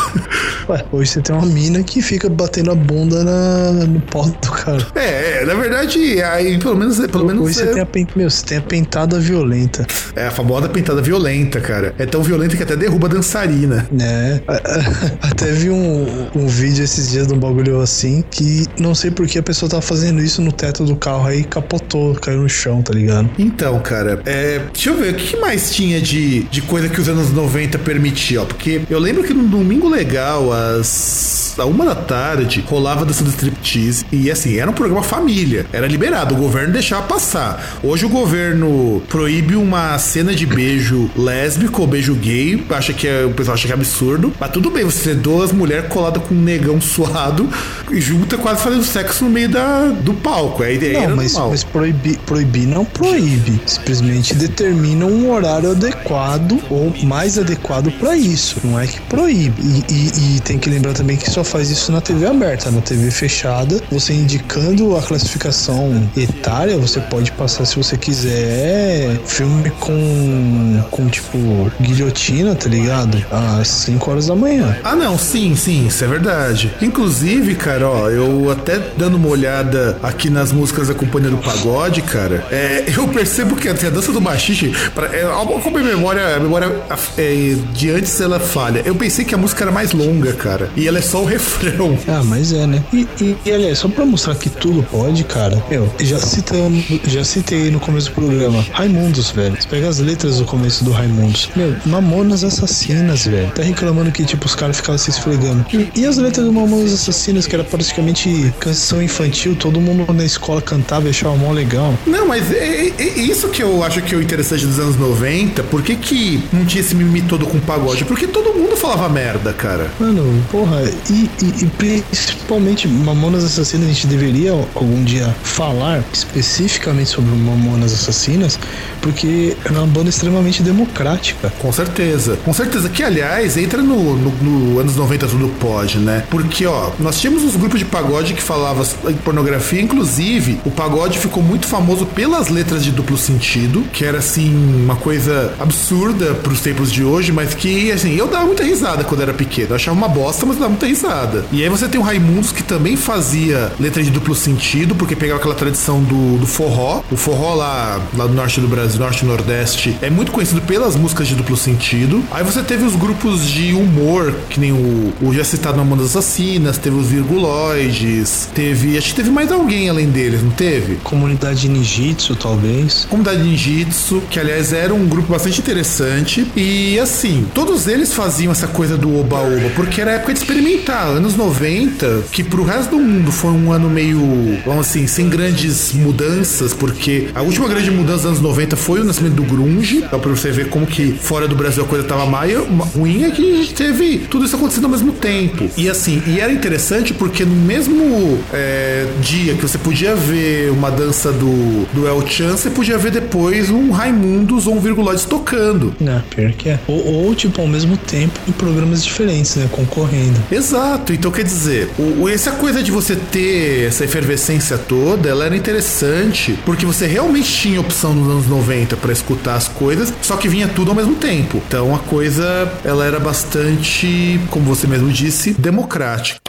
[0.69, 4.51] Ué, hoje você tem uma mina que fica batendo a bunda na, no pau do
[4.51, 4.87] cara.
[4.95, 8.31] É, é, na verdade, aí pelo menos, pelo menos Hoje é, você tem a, meu,
[8.31, 9.87] você tem a pentada violenta.
[10.17, 11.95] é a famosa pintada violenta, cara.
[11.99, 13.87] É tão violenta que até derruba a dançarina.
[13.91, 14.41] né?
[15.23, 19.27] Até vi um, um vídeo esses dias de um bagulho assim que não sei por
[19.27, 22.83] que a pessoa tava fazendo isso no teto do carro aí capotou, caiu no chão,
[22.83, 23.31] tá ligado?
[23.39, 27.09] Então, cara, é, deixa eu ver, o que mais tinha de, de coisa que os
[27.09, 28.43] anos 90 permitiam?
[28.43, 33.23] Ó, Porque eu lembro que no Domingo Legal, às a uma da tarde, rolava dança
[33.23, 34.05] do striptease.
[34.11, 35.67] E assim, era um programa família.
[35.73, 37.79] Era liberado, o governo deixava passar.
[37.83, 42.65] Hoje o governo proíbe uma cena de beijo lésbico ou beijo gay.
[42.71, 44.33] Acha que é, o pessoal acha que é absurdo.
[44.39, 47.49] Mas tudo bem, você ter duas mulheres coladas com um negão suado
[47.91, 50.63] e junta quase fazendo sexo no meio da, do palco.
[50.63, 51.55] Aí Não, era mas, normal.
[51.95, 53.61] Proibir, proibir não proíbe.
[53.67, 58.57] Simplesmente determina um horário adequado ou mais adequado pra isso.
[58.65, 59.63] Não é que proíbe.
[59.63, 62.71] E, e- e tem que lembrar também que só faz isso na TV aberta.
[62.71, 69.71] Na TV fechada, você indicando a classificação etária, você pode passar, se você quiser, filme
[69.81, 71.39] com, com tipo,
[71.81, 73.25] guilhotina, tá ligado?
[73.31, 74.77] Às 5 horas da manhã.
[74.85, 76.73] Ah, não, sim, sim, isso é verdade.
[76.81, 81.84] Inclusive, cara, ó, eu até dando uma olhada aqui nas músicas da Companhia do Pagode,
[82.03, 85.25] cara, é, eu percebo que a dança do machixe, pra, é,
[85.63, 86.73] como a memória, a memória
[87.17, 90.89] é, de antes ela falha, eu pensei que a música era mais longa, cara, e
[90.89, 91.99] ela é só o refrão.
[92.09, 92.83] Ah, mas é, né?
[92.93, 97.25] E, e, e, aliás, só pra mostrar que tudo pode, cara, eu já citamos, já
[97.25, 99.57] citei no começo do programa, Raimundos, velho.
[99.61, 101.51] Você pega as letras do começo do Raimundos.
[101.55, 103.51] Meu, Mamonas Assassinas, velho.
[103.51, 105.65] Tá reclamando que, tipo, os caras ficavam se esfregando.
[105.73, 110.25] E, e as letras do Mamonas Assassinas, que era praticamente canção infantil, todo mundo na
[110.25, 111.74] escola cantava e achava mó legal.
[112.07, 114.97] Não, mas é, é- é isso que eu acho que é o interessante dos anos
[114.97, 115.63] 90.
[115.65, 118.05] Por que, que não tinha esse mimimi todo com pagode?
[118.05, 119.91] Porque todo mundo falava merda, cara.
[119.99, 127.11] Mano, porra, e, e- e principalmente Mamonas Assassinas, a gente deveria algum dia falar especificamente
[127.11, 128.59] sobre Mamonas Assassinas,
[129.01, 131.53] porque era uma banda extremamente democrática.
[131.59, 132.39] Com certeza.
[132.45, 132.89] Com certeza.
[132.89, 136.25] Que, aliás, entra no, no, no anos 90 tudo pode, né?
[136.31, 138.85] Porque, ó, nós tínhamos uns grupos de pagode que falavam
[139.25, 139.81] pornografia.
[139.81, 144.55] Inclusive, o pagode ficou muito famoso pelas letras de duplo sentido, que era, assim,
[144.85, 149.23] uma coisa absurda pros tempos de hoje, mas que, assim, eu dava muita risada quando
[149.23, 149.71] era pequeno.
[149.71, 151.45] Eu achava uma bosta, mas dava muita risada.
[151.53, 155.39] E aí você tem o Raimundos, que também fazia letra de duplo sentido, porque pegava
[155.39, 157.03] aquela tradição do, do forró.
[157.11, 160.97] O forró lá, lá do norte do Brasil, norte e nordeste, é muito conhecido pelas
[160.97, 162.23] músicas de duplo sentido.
[162.31, 166.79] Aí você teve os grupos de humor, que nem o, o já citado Mamonas Assassinas,
[166.79, 168.97] teve os Virguloides, teve.
[168.97, 170.97] Acho que teve mais alguém além deles, não teve?
[170.97, 173.07] Comunidade Ninjitsu, talvez.
[173.09, 176.47] Comunidade Ninjitsu, que aliás era um grupo bastante interessante.
[176.57, 181.07] E assim, todos eles faziam essa coisa do oba-oba, porque era época de experimentar.
[181.07, 184.19] Anos 90, que pro resto do mundo foi um ano meio,
[184.65, 189.05] vamos assim, sem grandes mudanças, porque a última grande mudança dos anos 90 foi o
[189.05, 189.99] nascimento do Grunge.
[189.99, 192.55] Então, pra você ver como que fora do Brasil a coisa tava mais
[192.95, 195.69] ruim, é que a gente teve tudo isso acontecendo ao mesmo tempo.
[195.77, 200.91] E assim, e era interessante porque no mesmo é, dia que você podia ver uma
[200.91, 205.95] dança do, do El Chan, você podia ver depois um Raimundos ou um Virguloides tocando.
[206.01, 206.79] Né, pior que é.
[206.87, 209.69] Ou, ou, tipo, ao mesmo tempo, em programas diferentes, né?
[209.71, 210.41] Concorrendo.
[210.51, 215.57] Exato, então quer dizer, o, essa coisa de você ter essa efervescência toda, ela era
[215.57, 220.49] interessante porque você realmente tinha opção nos anos 90 pra escutar as coisas, só que
[220.49, 221.63] vinha tudo ao mesmo tempo.
[221.67, 226.41] Então a coisa, ela era bastante, como você mesmo disse, democrática.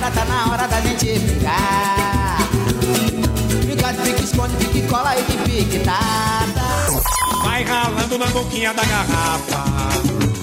[0.00, 1.18] Tá na hora da gente.
[3.64, 5.98] Brincar de pique, esconde, pique, cola e de pique, tá,
[6.54, 7.42] tá.
[7.42, 9.64] Vai ralando na boquinha da garrafa.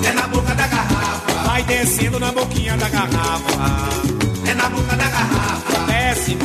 [0.03, 1.43] É na boca da garrafa.
[1.45, 3.89] Vai descendo na boquinha da garrafa.
[4.49, 5.79] É na boca da garrafa.
[5.87, 6.37] Desce.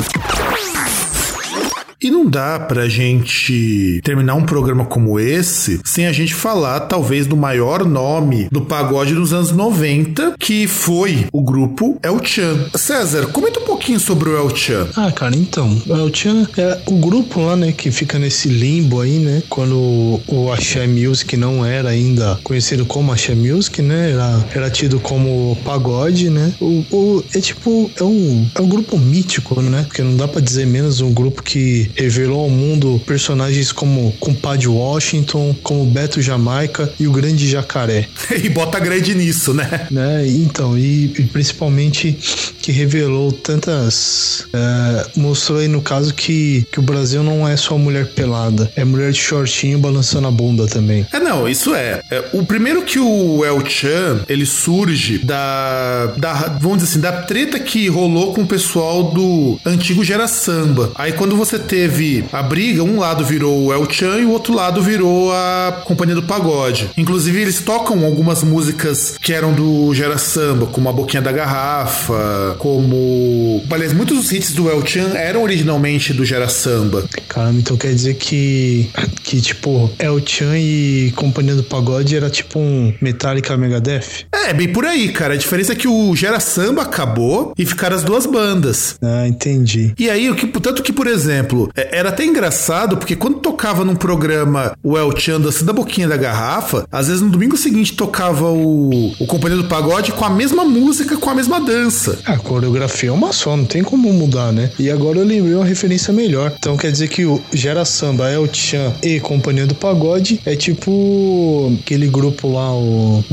[2.02, 7.26] E não dá pra gente terminar um programa como esse sem a gente falar, talvez,
[7.26, 12.66] do maior nome do pagode dos anos 90, que foi o grupo El Chan.
[12.74, 14.88] César, comenta um pouquinho sobre o El Chan.
[14.96, 19.18] Ah, cara, então, eu tinha é, o grupo lá, né, que fica nesse limbo aí,
[19.18, 24.44] né, quando o, o Axé Music não era ainda conhecido como Axé Music, né, era,
[24.54, 29.60] era tido como pagode, né, o, o- é tipo, é um, é um grupo mítico,
[29.62, 34.12] né, porque não dá pra dizer menos um grupo que revelou ao mundo personagens como
[34.18, 38.08] Compadre Washington, como Beto Jamaica e o Grande Jacaré
[38.42, 39.86] e bota grande nisso, né?
[39.90, 40.26] né?
[40.26, 42.16] Então, e, e principalmente
[42.60, 44.46] que revelou tantas.
[44.52, 48.84] é, mostrou aí no caso que, que o Brasil não é só mulher pelada, é
[48.84, 51.06] mulher de shortinho balançando a bunda também.
[51.12, 52.00] É, não, isso é.
[52.10, 57.22] É, O primeiro que o El Chan, ele surge da, da, vamos dizer assim, da
[57.22, 60.92] treta que rolou com o pessoal do antigo Gera Samba.
[60.94, 64.30] Aí quando você teve teve a briga, um lado virou o El Chan e o
[64.30, 66.90] outro lado virou a Companhia do Pagode.
[66.96, 72.56] Inclusive, eles tocam algumas músicas que eram do Gera Samba, como A Boquinha da Garrafa,
[72.58, 73.62] como.
[73.70, 77.06] Aliás, muitos dos hits do El Chan eram originalmente do Gera Samba.
[77.28, 78.88] Caramba, então quer dizer que,
[79.22, 84.24] que tipo, El Chan e Companhia do Pagode era tipo um Metallica Megadeth?
[84.32, 85.34] É, bem por aí, cara.
[85.34, 88.96] A diferença é que o Gera Samba acabou e ficaram as duas bandas.
[89.02, 89.92] Ah, entendi.
[89.98, 93.84] E aí, o que, tanto que, por exemplo, é- era até engraçado, porque quando tocava
[93.84, 97.94] num programa o El Chan assim da boquinha da garrafa, às vezes no domingo seguinte
[97.94, 102.18] tocava o, o Companhia do Pagode com a mesma música, com a mesma dança.
[102.24, 104.70] A coreografia é uma só, não tem como mudar, né?
[104.78, 106.52] E agora eu lembrei uma referência melhor.
[106.58, 111.72] Então quer dizer que o Gera Samba, El Chan e Companhia do Pagode é tipo
[111.82, 113.24] aquele grupo lá, o.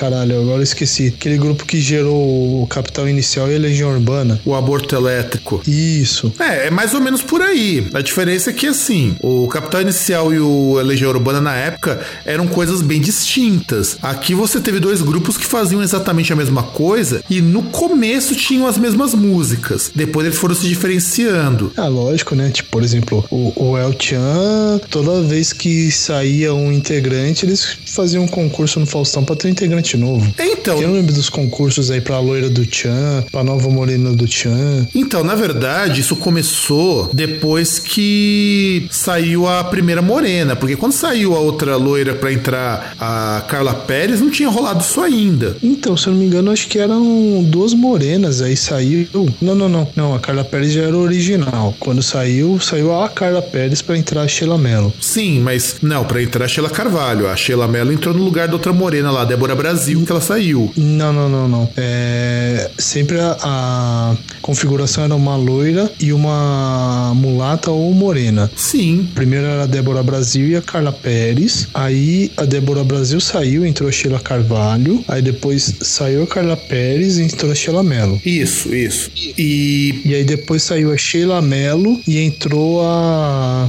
[0.00, 1.08] Caralho, agora eu esqueci.
[1.08, 4.40] Aquele grupo que gerou o Capital Inicial e a Legião Urbana.
[4.46, 5.60] O aborto elétrico.
[5.66, 6.32] Isso.
[6.38, 7.86] É, é mais ou menos por aí.
[7.92, 12.00] A diferença é que, assim, o Capital Inicial e o a Legião Urbana na época
[12.24, 13.98] eram coisas bem distintas.
[14.02, 18.66] Aqui você teve dois grupos que faziam exatamente a mesma coisa e no começo tinham
[18.66, 19.92] as mesmas músicas.
[19.94, 21.74] Depois eles foram se diferenciando.
[21.76, 22.48] Ah, lógico, né?
[22.48, 28.24] Tipo, por exemplo, o, o El Chan, toda vez que saía um integrante, eles faziam
[28.24, 30.32] um concurso no Faustão pra ter um integrante novo.
[30.38, 34.26] Então, Eu não lembro dos concursos aí pra loira do Chan, pra nova morena do
[34.30, 34.86] Chan.
[34.94, 41.38] Então, na verdade, isso começou depois que saiu a primeira morena, porque quando saiu a
[41.38, 45.56] outra loira pra entrar a Carla Pérez, não tinha rolado isso ainda.
[45.62, 49.06] Então, se eu não me engano, acho que eram duas morenas aí saiu.
[49.40, 49.88] Não, não, não.
[49.94, 51.74] Não, a Carla Pérez já era original.
[51.78, 54.92] Quando saiu, saiu a Carla Pérez pra entrar a Sheila Mello.
[55.00, 57.28] Sim, mas não, pra entrar a Sheila Carvalho.
[57.28, 60.72] A Sheila Mello entrou no lugar da outra morena lá, Débora Brasil, que ela saiu.
[60.76, 61.68] Não, não, não, não.
[61.76, 68.50] É, sempre a, a configuração era uma loira e uma mulata ou morena.
[68.56, 69.08] Sim.
[69.14, 71.68] Primeiro era a Débora Brasil e a Carla Pérez.
[71.74, 75.04] Aí a Débora Brasil saiu, entrou a Sheila Carvalho.
[75.08, 78.20] Aí depois saiu a Carla Pérez e entrou a Sheila Mello.
[78.24, 79.10] Isso, isso.
[79.16, 83.68] E E aí depois saiu a Sheila Mello e entrou a.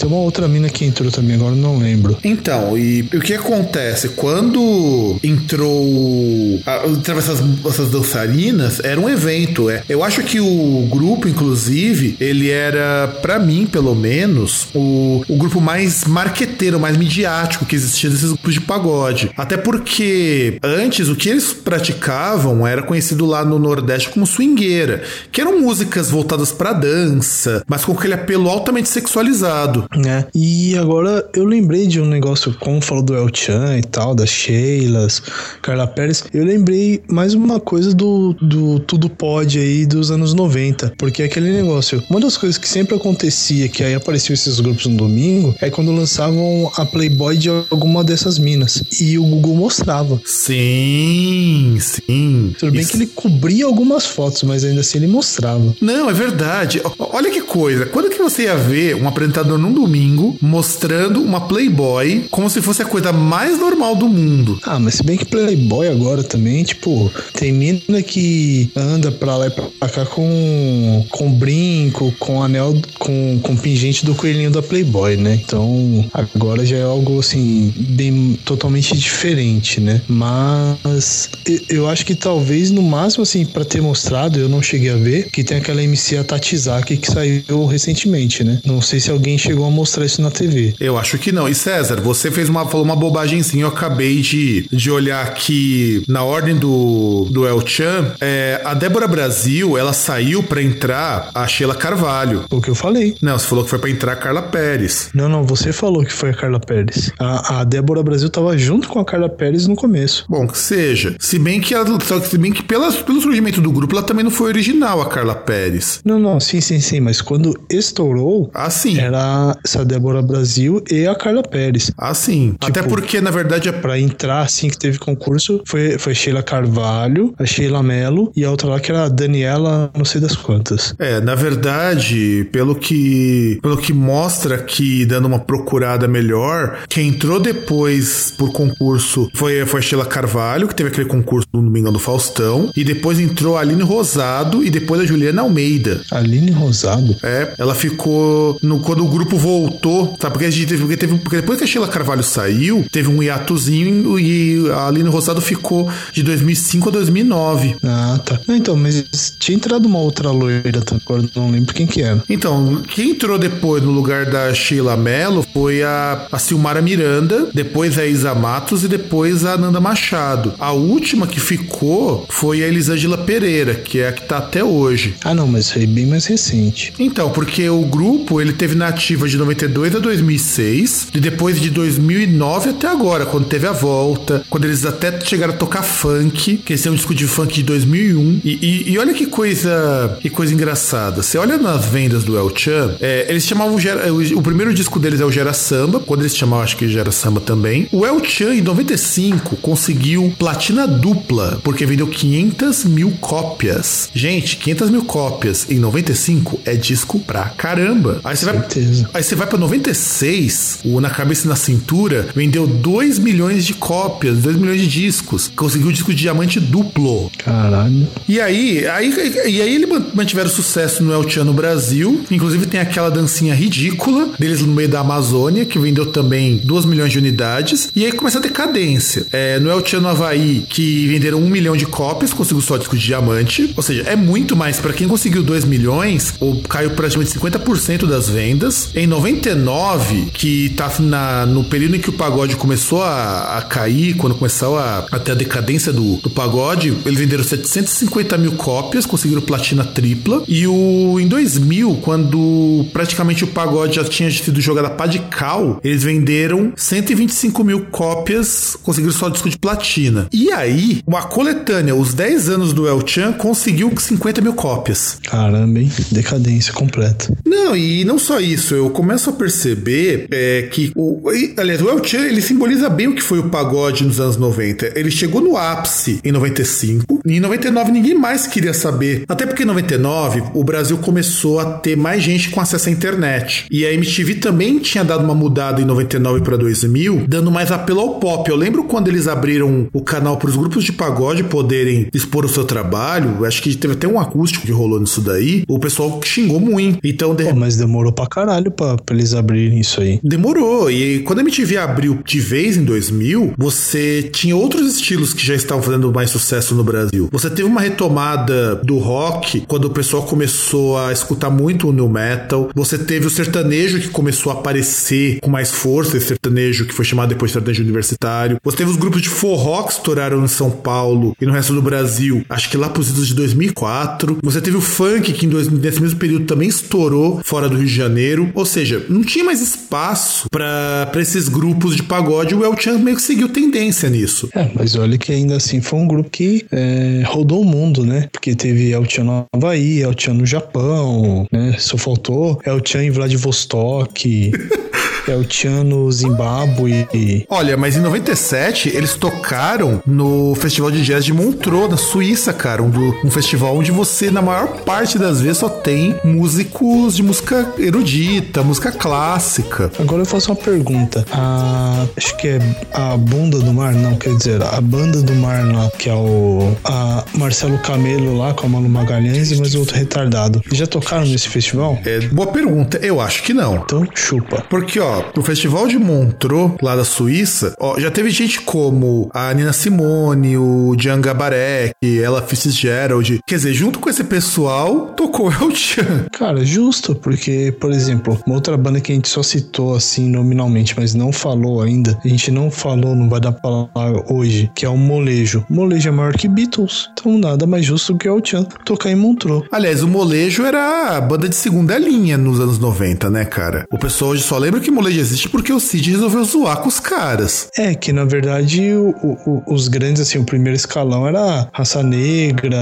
[0.00, 2.16] Tem uma outra mina que entrou também, agora não lembro.
[2.24, 4.08] Então, e o que acontece?
[4.10, 6.58] Quando entrou.
[6.66, 9.68] a- Entraram essas, essas dançarinas, era um evento.
[9.68, 9.82] É.
[9.88, 15.60] Eu acho que o grupo, inclusive, ele era, pra mim, pelo menos, o, o grupo
[15.60, 19.30] mais marqueteiro, mais midiático que existia desses grupos de pagode.
[19.36, 25.40] Até porque antes o que eles praticavam era conhecido lá no Nordeste como swingueira, que
[25.40, 29.84] eram músicas voltadas pra dança, mas com aquele apelo altamente sexualizado.
[29.96, 30.26] Né?
[30.34, 34.28] E agora eu lembrei de um negócio, como falou do El Chan e tal, das
[34.28, 35.22] Sheilas,
[35.62, 36.24] Carla Pérez.
[36.32, 40.92] Eu lembrei mais uma coisa do, do Tudo Pode aí dos anos 90.
[40.96, 44.86] Porque é aquele negócio, uma das coisas que sempre acontecia, que aí apareciam esses grupos
[44.86, 48.82] no domingo, é quando lançavam a Playboy de alguma dessas minas.
[49.00, 50.20] E o Google mostrava.
[50.24, 52.54] Sim, sim.
[52.58, 55.74] Tudo bem Isso- que ele cobria algumas fotos, mas ainda assim ele mostrava.
[55.80, 56.80] Não, é verdade.
[56.98, 57.86] Olha que coisa.
[57.86, 62.82] Quando que você ia ver um apresentador num domingo mostrando uma Playboy como se fosse
[62.82, 64.58] a coisa mais normal do mundo?
[64.62, 69.46] Ah, mas se bem que Playboy agora também, tipo, tem mina que anda pra lá
[69.46, 75.16] e pra cá com, com brinco, com anel, com, com pingente do coelhinho da Playboy,
[75.16, 75.40] né?
[75.44, 80.02] Então agora já é algo assim, bem totalmente diferente, né?
[80.08, 81.30] Mas
[81.68, 85.30] eu- acho que talvez no máximo, assim, pra ter mostrado, eu não cheguei a ver,
[85.30, 88.60] que tem aquela MC Tatizaki que saiu recentemente, né?
[88.64, 90.74] Não sei se alguém chegou a mostrar isso na TV.
[90.80, 91.48] Eu acho que não.
[91.48, 93.62] E César, você fez uma, falou uma bobagem sim.
[93.62, 98.14] Eu acabei de, de olhar aqui na ordem do, do El Chan.
[98.20, 102.44] É, a Débora Brasil, ela saiu pra entrar a Sheila Carvalho.
[102.50, 103.16] O que eu falei.
[103.22, 105.10] Não, você falou que foi pra entrar a Carla Pérez.
[105.14, 107.12] Não, não, você falou que foi a Carla Pérez.
[107.18, 110.24] A, a Débora Brasil tava junto com a Carla Pérez no começo.
[110.28, 111.14] Bom, que seja.
[111.18, 111.86] Se bem que ela,
[112.22, 116.00] se bem que pelo surgimento do grupo, ela também não foi original, a Carla Pérez.
[116.04, 118.98] Não, não, sim, sim, sim, mas quando estourou, Assim.
[118.98, 121.90] era essa Débora Brasil e a Carla Pérez.
[121.96, 122.54] Assim.
[122.60, 127.34] Até porque, na verdade, a Pra entrar, assim, que teve concurso, foi, foi Sheila Carvalho,
[127.38, 130.94] a Sheila Mello e a outra lá que era a Daniela, não sei das quantas.
[130.98, 137.40] É, na verdade, pelo que pelo que mostra aqui, dando uma procurada melhor, quem entrou
[137.40, 141.98] depois por concurso foi, foi a Sheila Carvalho, que teve aquele concurso no Domingão do
[141.98, 146.02] Faustão, e depois entrou a Aline Rosado e depois a Juliana Almeida.
[146.10, 147.16] Aline Rosado.
[147.22, 150.32] É, ela ficou no quando o grupo voltou, sabe?
[150.32, 153.22] Porque, a gente teve, porque, teve, porque depois que a Sheila Carvalho saiu, teve um
[153.22, 157.76] hiatozinho e a Aline Rosado ficou de 2005 a 2009.
[157.82, 158.40] Ah, tá.
[158.48, 160.96] Então, mas tinha entrado uma outra loira, tá?
[161.04, 162.22] agora não lembro quem que era.
[162.28, 167.98] Então, quem entrou depois no lugar da Sheila Mello foi a, a Silmara Miranda, depois
[167.98, 170.54] a Isa Matos e depois a Nanda Machado.
[170.58, 175.14] A última que ficou foi a Elisângela Pereira, que é a que tá até hoje.
[175.24, 176.92] Ah, não, mas foi bem mais recente.
[176.98, 181.70] Então, porque o grupo ele teve na ativa de 92 a 2006 e depois de
[181.70, 186.72] 2009 até agora, quando teve a volta, quando eles até chegaram a tocar funk, que
[186.72, 188.40] esse é um disco de funk de 2001.
[188.44, 188.50] E,
[188.88, 191.22] e- e olha que coisa, que coisa engraçada.
[191.22, 195.20] Você olha nas vendas do El Chan, é, eles chamavam o, o primeiro disco deles
[195.20, 197.88] é o Gera Samba, quando eles chamavam acho que Gera Samba também.
[197.92, 204.08] O El Chan em 95 conseguiu platina dupla porque vendeu 500 mil cópias.
[204.14, 208.20] Gente, 500 mil cópias em 95 é disco pra caramba.
[208.24, 209.08] Aí você vai Certeza.
[209.20, 213.74] Aí você vai pra 96, o Na Cabeça e na Cintura vendeu 2 milhões de
[213.74, 215.52] cópias, 2 milhões de discos.
[215.54, 217.30] Conseguiu o disco de diamante duplo.
[217.36, 218.08] Caralho.
[218.26, 219.12] E aí, aí,
[219.46, 222.24] e aí ele man- mantiveram sucesso no El Chan no Brasil.
[222.30, 227.12] Inclusive tem aquela dancinha ridícula deles no meio da Amazônia, que vendeu também 2 milhões
[227.12, 227.90] de unidades.
[227.94, 229.26] E aí começa a decadência.
[229.30, 232.96] É, no El Chan no Havaí, que venderam 1 milhão de cópias, conseguiu só disco
[232.96, 233.70] de diamante.
[233.76, 234.78] Ou seja, é muito mais.
[234.78, 238.88] Pra quem conseguiu 2 milhões, ou caiu praticamente 50% das vendas.
[238.94, 244.14] Em 99, que tá na, no período em que o pagode começou a, a cair,
[244.14, 249.04] quando começou a, a ter a decadência do, do pagode, eles venderam 750 mil cópias,
[249.04, 250.44] conseguiram platina tripla.
[250.46, 255.18] E o em 2000, quando praticamente o pagode já tinha sido jogado a pá de
[255.18, 260.28] cal, eles venderam 125 mil cópias, conseguiram só disco de platina.
[260.32, 265.18] E aí, uma coletânea, os 10 anos do El Chan, conseguiu 50 mil cópias.
[265.24, 265.90] Caramba, hein?
[266.12, 267.36] Decadência completa.
[267.44, 271.22] Não, e não só isso, eu começo a perceber é, que o,
[271.56, 274.92] aliás, o El Chan, ele simboliza bem o que foi o pagode nos anos 90.
[274.94, 279.24] Ele chegou no ápice em 95, e em 99 ninguém mais queria saber.
[279.26, 283.64] Até porque em 99 o Brasil começou a ter mais gente com acesso à internet.
[283.70, 288.00] E a MTV também tinha dado uma mudada em 99 para 2000, dando mais apelo
[288.00, 288.50] ao pop.
[288.50, 292.50] Eu lembro quando eles abriram o canal para os grupos de pagode poderem expor o
[292.50, 296.60] seu trabalho, acho que teve até um acústico que rolou nisso daí, o pessoal xingou
[296.60, 296.98] muito.
[297.02, 300.20] Então, de Pô, mas demorou pra caralho pra, pra eles abrirem isso aí.
[300.22, 300.90] Demorou.
[300.90, 305.54] E quando a MTV abriu de vez em 2000, você tinha outros estilos que já
[305.54, 307.28] estavam fazendo mais sucesso no Brasil.
[307.32, 312.08] Você teve uma retomada do rock quando o pessoal começou a escutar muito o new
[312.08, 312.70] metal.
[312.74, 317.04] Você teve o sertanejo que começou a aparecer com mais força, esse sertanejo que foi
[317.04, 318.58] chamado depois de sertanejo universitário.
[318.64, 321.82] Você teve os grupos de forró que estouraram em São Paulo e no resto do
[321.82, 324.38] Brasil, acho que lá pros idos de 2004.
[324.42, 327.86] Você teve o funk que em dois- nesse mesmo período também estourou fora do Rio
[327.86, 328.50] de Janeiro.
[328.54, 332.54] Ou seja, não tinha mais espaço pra esses grupos de pagode.
[332.54, 334.48] O El Chan meio que seguiu tendência nisso.
[334.54, 338.28] É, mas olha que ainda assim foi um grupo que é, rodou o mundo, né?
[338.32, 341.76] Porque teve El Chan no Havaí, El Chan no Japão, né?
[341.78, 344.52] Só faltou El Chan em Vladivostok,
[345.28, 347.06] El Chan no Zimbábue.
[347.48, 352.82] Olha, mas em 97 eles tocaram no Festival de Jazz de Montreux, na Suíça, cara.
[352.82, 357.22] Um, do- um festival onde você, na maior parte das vezes, só tem músicos de
[357.22, 359.90] música erudita, música clássica.
[359.98, 361.24] Agora eu faço uma pergunta.
[361.32, 362.58] A, acho que é
[362.92, 366.72] a Bunda do Mar, não, quer dizer, a Banda do Mar lá, que é o
[366.84, 370.62] a Marcelo Camelo lá com a Manu Magalhães e mais outro retardado.
[370.70, 371.98] Já tocaram nesse festival?
[372.04, 372.98] É, boa pergunta.
[372.98, 373.74] Eu acho que não.
[373.78, 374.64] Então, chupa.
[374.70, 379.52] Porque, ó, o Festival de Montreux, lá da Suíça, ó, já teve gente como a
[379.52, 381.92] Nina Simone, o Django Gabarek,
[382.22, 383.40] ela Fitzgerald.
[383.44, 386.26] Quer dizer, junto com esse pessoal, tocou El Chan.
[386.32, 391.14] Cara, justo, porque, por exemplo, outra banda que a gente só citou assim nominalmente, mas
[391.14, 393.60] não falou ainda, a gente não falou, não vai dar pra
[393.92, 395.64] falar hoje, que é o Molejo.
[395.70, 399.64] Molejo é maior que Beatles, então nada mais justo que o Chan tocar em Montreux.
[399.72, 403.84] Aliás, o molejo era a banda de segunda linha nos anos 90, né, cara?
[403.92, 407.00] O pessoal hoje só lembra que molejo existe porque o Cid resolveu zoar com os
[407.00, 407.68] caras.
[407.76, 409.14] É, que na verdade o-
[409.46, 412.80] o- os grandes, assim, o primeiro escalão era Raça Negra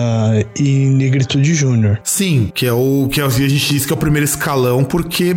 [0.58, 2.00] e Negritude Júnior.
[2.04, 5.36] Sim, que é o que a gente diz que é o primeiro escalão, porque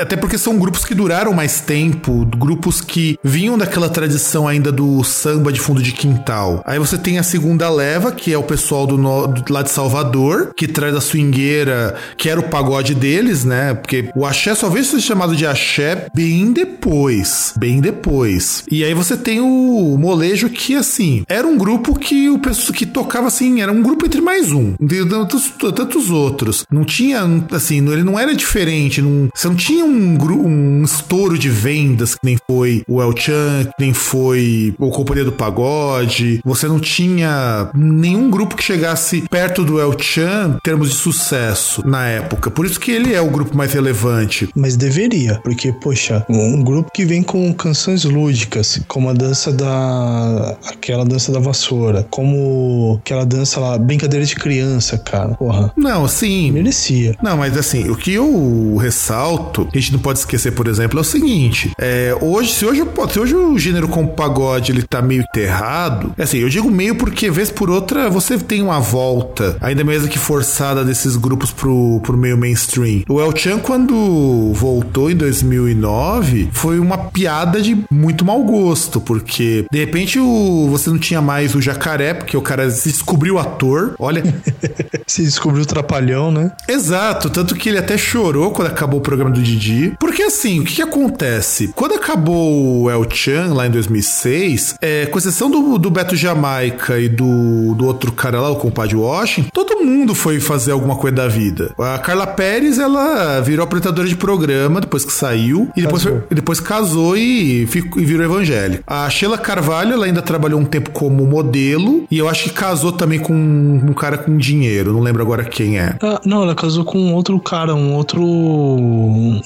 [0.00, 5.02] até porque são grupos que duraram mais tempo, grupos que vinham daquela tradição ainda do
[5.04, 6.62] samba de fundo de quintal.
[6.64, 9.70] Aí você tem a segunda leva, que é o pessoal do, no, do lá de
[9.70, 13.74] Salvador, que traz a swingueira, que era o pagode deles, né?
[13.74, 17.52] Porque o axé só veio ser chamado de axé bem depois.
[17.56, 18.64] Bem depois.
[18.70, 22.86] E aí você tem o molejo que, assim, era um grupo que o pessoal que
[22.86, 24.74] tocava assim, era um grupo entre mais um.
[24.80, 26.64] De tantos, tantos outros.
[26.70, 27.20] Não tinha,
[27.52, 29.02] assim, ele não era diferente.
[29.02, 33.64] Não, você não tinha um, um estouro de vendas que nem foi o El Chan,
[33.64, 36.40] que nem foi o Companhia do Pagode.
[36.44, 41.86] Você não tinha nenhum grupo que chegasse perto do El Chan em termos de sucesso
[41.86, 42.50] na época.
[42.50, 44.48] Por isso que ele é o grupo mais relevante.
[44.54, 50.56] Mas deveria, porque, poxa, um grupo que vem com canções lúdicas, como a dança da.
[50.66, 55.34] aquela dança da vassoura, como aquela dança lá, brincadeira de criança, cara.
[55.34, 57.16] Porra, Não, assim, merecia.
[57.22, 60.98] Não, mas assim, o que eu ressalto, que a gente não pode esquecer, por exemplo,
[60.98, 65.00] é o seguinte: é, hoje, se hoje, se hoje o gênero como pagode ele tá
[65.02, 69.56] meio enterrado, é assim, eu digo meio porque vez por outra você tem uma volta,
[69.60, 73.02] ainda mesmo que forçada desses grupos pro, pro meio mainstream.
[73.08, 79.66] O El Chan, quando voltou em 2009, foi uma piada de muito mau gosto, porque
[79.70, 83.94] de repente o, você não tinha mais o jacaré, porque o cara se descobriu ator.
[83.98, 84.22] Olha,
[85.06, 86.52] Se descobriu o trapalhão, né?
[86.68, 89.94] Exato, tanto que ele até chorou quando acabou o programa do Didi.
[89.98, 91.72] Porque assim, o que, que acontece?
[91.74, 96.98] Quando acabou o El Chan lá em 2006, é, com exceção do, do Beto Jamaica
[96.98, 101.16] e do, do outro cara lá, o compadre Washington, todo mundo foi fazer alguma coisa
[101.16, 101.72] da vida.
[101.78, 106.22] A Carla Pérez, ela virou apresentadora de programa depois que saiu, e depois, Casou.
[106.30, 108.82] e depois casou e, ficou, e virou evangélico.
[108.86, 112.92] A Sheila Carvalho, ela ainda trabalhou um tempo como modelo, e eu acho que casou
[112.92, 115.96] também com um cara com dinheiro, não lembro agora quem é.
[116.02, 118.22] Ah, não, ela casou com um outro cara, um outro.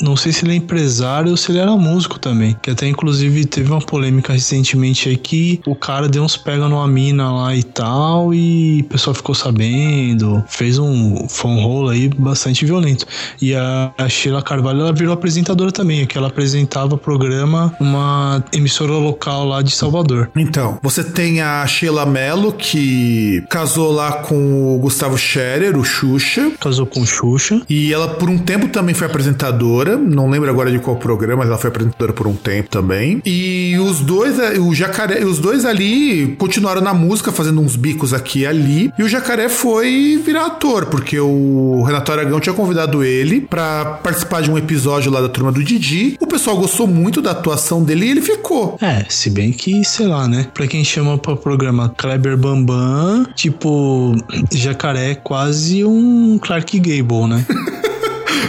[0.00, 2.56] Não sei se ele é empresário ou se ele era músico também.
[2.62, 6.86] Que até inclusive teve uma polêmica recentemente aí que o cara deu uns pega numa
[6.86, 10.42] mina lá e tal, e o pessoal ficou sabendo.
[10.46, 11.26] Fez um.
[11.28, 13.06] Foi um rolo aí bastante violento.
[13.40, 18.92] E a, a Sheila Carvalho ela virou apresentadora também, que ela apresentava programa uma emissora
[18.92, 20.30] local lá de Salvador.
[20.36, 26.52] Então, você tem a Sheila Mello, que casou lá com o Gustavo Scherer, o Xuxa.
[26.60, 27.62] Casou com Xuxa.
[27.68, 29.71] E ela, por um tempo, também foi apresentadora.
[29.98, 33.20] Não lembro agora de qual programa, mas ela foi apresentadora por um tempo também.
[33.24, 38.12] E os dois, eh, o Jacaré, os dois ali continuaram na música, fazendo uns bicos
[38.12, 38.92] aqui e ali.
[38.98, 44.42] E o Jacaré foi virar ator, porque o Renato Aragão tinha convidado ele pra participar
[44.42, 46.16] de um episódio lá da turma do Didi.
[46.20, 48.76] O pessoal gostou muito da atuação dele e ele ficou.
[48.80, 50.46] É, se bem que, sei lá, né?
[50.52, 54.14] Pra quem chama pra programa Kleber Bambam, tipo,
[54.52, 57.44] Jacaré é quase um Clark Gable, né?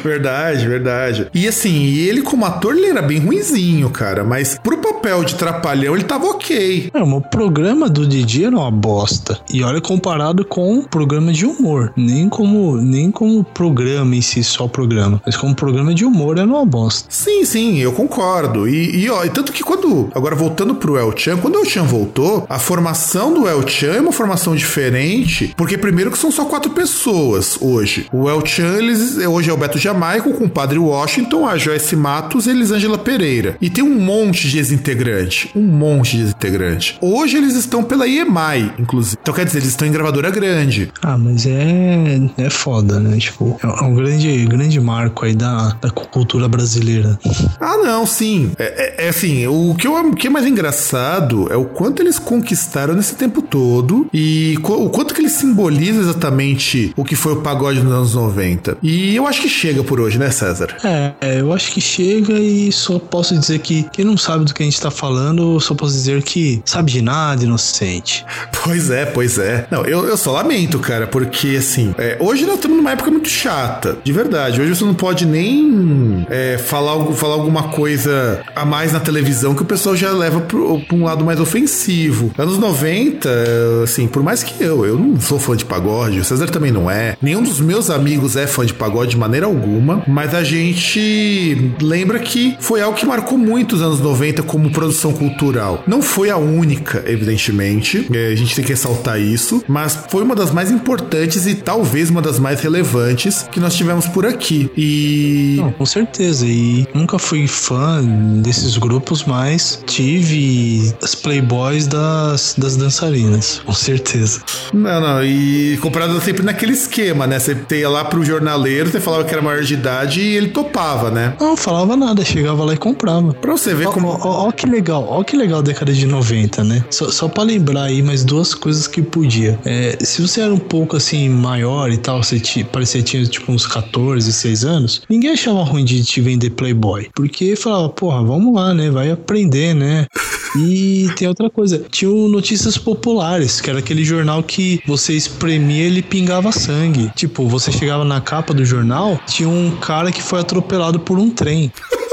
[0.03, 1.27] Verdade, verdade.
[1.33, 4.23] E assim, ele como ator, ele era bem ruinzinho, cara.
[4.23, 6.91] Mas pro papel de trapalhão, ele tava ok.
[6.93, 9.39] É, o programa do Didi era uma bosta.
[9.51, 11.93] E olha, comparado com programa de humor.
[11.95, 15.21] Nem como, nem como programa em si, só programa.
[15.25, 17.07] Mas como programa de humor era uma bosta.
[17.09, 18.67] Sim, sim, eu concordo.
[18.67, 20.09] E, e, ó, e tanto que quando.
[20.13, 23.93] Agora voltando pro El Chan, quando o El Chan voltou, a formação do El Chan
[23.93, 28.07] é uma formação diferente, porque primeiro que são só quatro pessoas hoje.
[28.11, 31.95] O El Chan, eles, hoje é o Beto Jamaica, com o Padre Washington, a Joyce
[31.95, 33.57] Matos e a Elisângela Pereira.
[33.61, 35.51] E tem um monte de ex-integrante.
[35.55, 36.97] Um monte de ex-integrante.
[37.01, 39.17] Hoje eles estão pela EMI, inclusive.
[39.21, 40.91] Então quer dizer, eles estão em gravadora grande.
[41.01, 43.17] Ah, mas é, é foda, né?
[43.17, 47.17] Tipo, é um grande, grande marco aí da, da cultura brasileira.
[47.59, 48.51] Ah, não, sim.
[48.57, 52.01] É, é- é assim, o que, eu, o que é mais engraçado é o quanto
[52.01, 57.33] eles conquistaram nesse tempo todo e o quanto que eles simbolizam exatamente o que foi
[57.33, 58.77] o pagode nos anos 90.
[58.83, 60.75] E eu acho que chega por hoje, né, César?
[60.83, 64.53] É, é, eu acho que chega e só posso dizer que quem não sabe do
[64.53, 68.25] que a gente tá falando, só posso dizer que sabe de nada, inocente.
[68.61, 69.65] Pois é, pois é.
[69.71, 73.29] Não, eu, eu só lamento, cara, porque assim, é, hoje nós estamos numa época muito
[73.29, 74.59] chata, de verdade.
[74.59, 79.61] Hoje você não pode nem é, falar, falar alguma coisa a mais na televisão que
[79.61, 82.33] o pessoal já leva pro, pra um lado mais ofensivo.
[82.37, 86.25] Anos 90, é, assim, por mais que eu, eu não sou fã de pagode, o
[86.25, 90.03] César também não é, nenhum dos meus amigos é fã de pagode de maneira alguma,
[90.07, 95.13] mas a gente lembra que foi algo que marcou muito os anos 90 como produção
[95.13, 95.83] cultural.
[95.87, 100.35] Não foi a única, evidentemente, é, a gente tem que ressaltar isso, mas foi uma
[100.35, 104.69] das mais importantes e talvez uma das mais relevantes que nós tivemos por aqui.
[104.75, 106.45] E Não, com certeza.
[106.45, 108.03] E nunca fui fã
[108.41, 114.41] desses grupos, mas tive as playboys das, das dançarinas, com certeza.
[114.73, 117.39] Não, não, e comparado sempre naquele esquema, né?
[117.39, 121.11] Você ia lá pro jornaleiro, você falava que era maior de idade e ele topava,
[121.11, 121.35] né?
[121.39, 123.33] Não falava nada, chegava lá e comprava.
[123.33, 124.07] Pra você ver Ó, como.
[124.07, 126.83] ó, ó, que legal, ó que legal a década de 90, né?
[126.89, 129.59] Só, só pra lembrar aí mais duas coisas que podia.
[129.65, 133.25] É, se você era um pouco assim maior e tal, você ti- parecia que tinha
[133.25, 137.09] tipo uns 14, 6 anos, ninguém achava ruim de te vender Playboy.
[137.15, 138.89] Porque falava, porra, vamos lá, né?
[138.89, 140.05] Vai aprender, né?
[140.55, 145.81] E tem outra coisa, tinha o Notícias Populares, que era aquele jornal que você espremia
[145.83, 147.11] e ele pingava sangue.
[147.15, 151.29] Tipo, você chegava na capa do jornal, tinha um cara que foi atropelado por um
[151.29, 151.71] trem.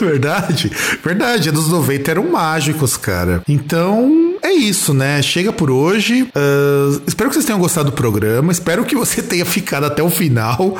[0.00, 0.70] Verdade,
[1.02, 1.48] verdade.
[1.48, 3.42] Anos 90 eram mágicos, cara.
[3.48, 5.20] Então, é isso, né?
[5.22, 6.28] Chega por hoje.
[6.36, 8.52] Ah, espero que vocês tenham gostado do programa.
[8.52, 10.78] Espero que você tenha ficado até o final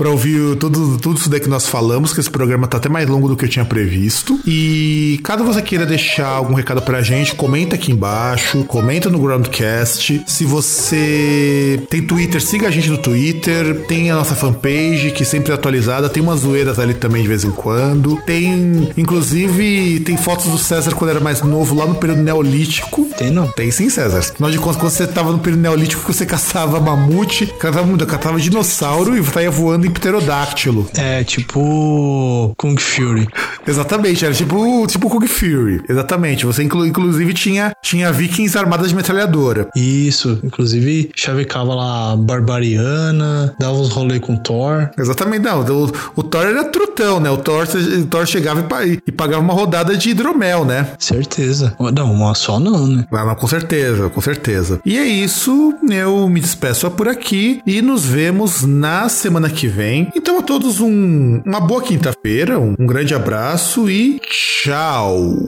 [0.00, 3.06] para ouvir tudo, tudo isso daí que nós falamos, que esse programa tá até mais
[3.06, 4.40] longo do que eu tinha previsto.
[4.46, 10.22] E caso você queira deixar algum recado pra gente, comenta aqui embaixo, comenta no Groundcast.
[10.26, 13.84] Se você tem Twitter, siga a gente no Twitter.
[13.86, 16.08] Tem a nossa fanpage, que sempre é atualizada.
[16.08, 18.16] Tem umas zoeiras ali também de vez em quando.
[18.24, 23.06] Tem, inclusive, tem fotos do César quando era mais novo, lá no período neolítico.
[23.18, 23.48] Tem não?
[23.48, 24.20] Tem sim, César.
[24.20, 29.14] Afinal de contas, quando você tava no período neolítico, você caçava mamute, caçava, caçava dinossauro
[29.14, 30.88] e saía voando em pterodáctilo.
[30.96, 33.26] É, tipo Kung Fury.
[33.66, 35.82] Exatamente, era tipo, tipo Kung Fury.
[35.88, 36.46] Exatamente.
[36.46, 39.68] Você inclu- inclusive tinha, tinha vikings armadas de metralhadora.
[39.76, 44.90] Isso, inclusive chavecava lá Barbariana, dava uns rolê com Thor.
[44.98, 45.60] Exatamente, não.
[45.64, 47.30] O, o Thor era trutão, né?
[47.30, 47.66] O Thor,
[48.00, 50.88] o Thor chegava e, e pagava uma rodada de hidromel, né?
[50.98, 51.74] Certeza.
[51.94, 53.04] Não, uma só não, né?
[53.12, 54.80] Ah, não, com certeza, com certeza.
[54.84, 60.12] E é isso, eu me despeço por aqui e nos vemos na semana que vem.
[60.14, 65.38] Então a todos um, uma boa quinta-feira, um, um grande abraço e tchau!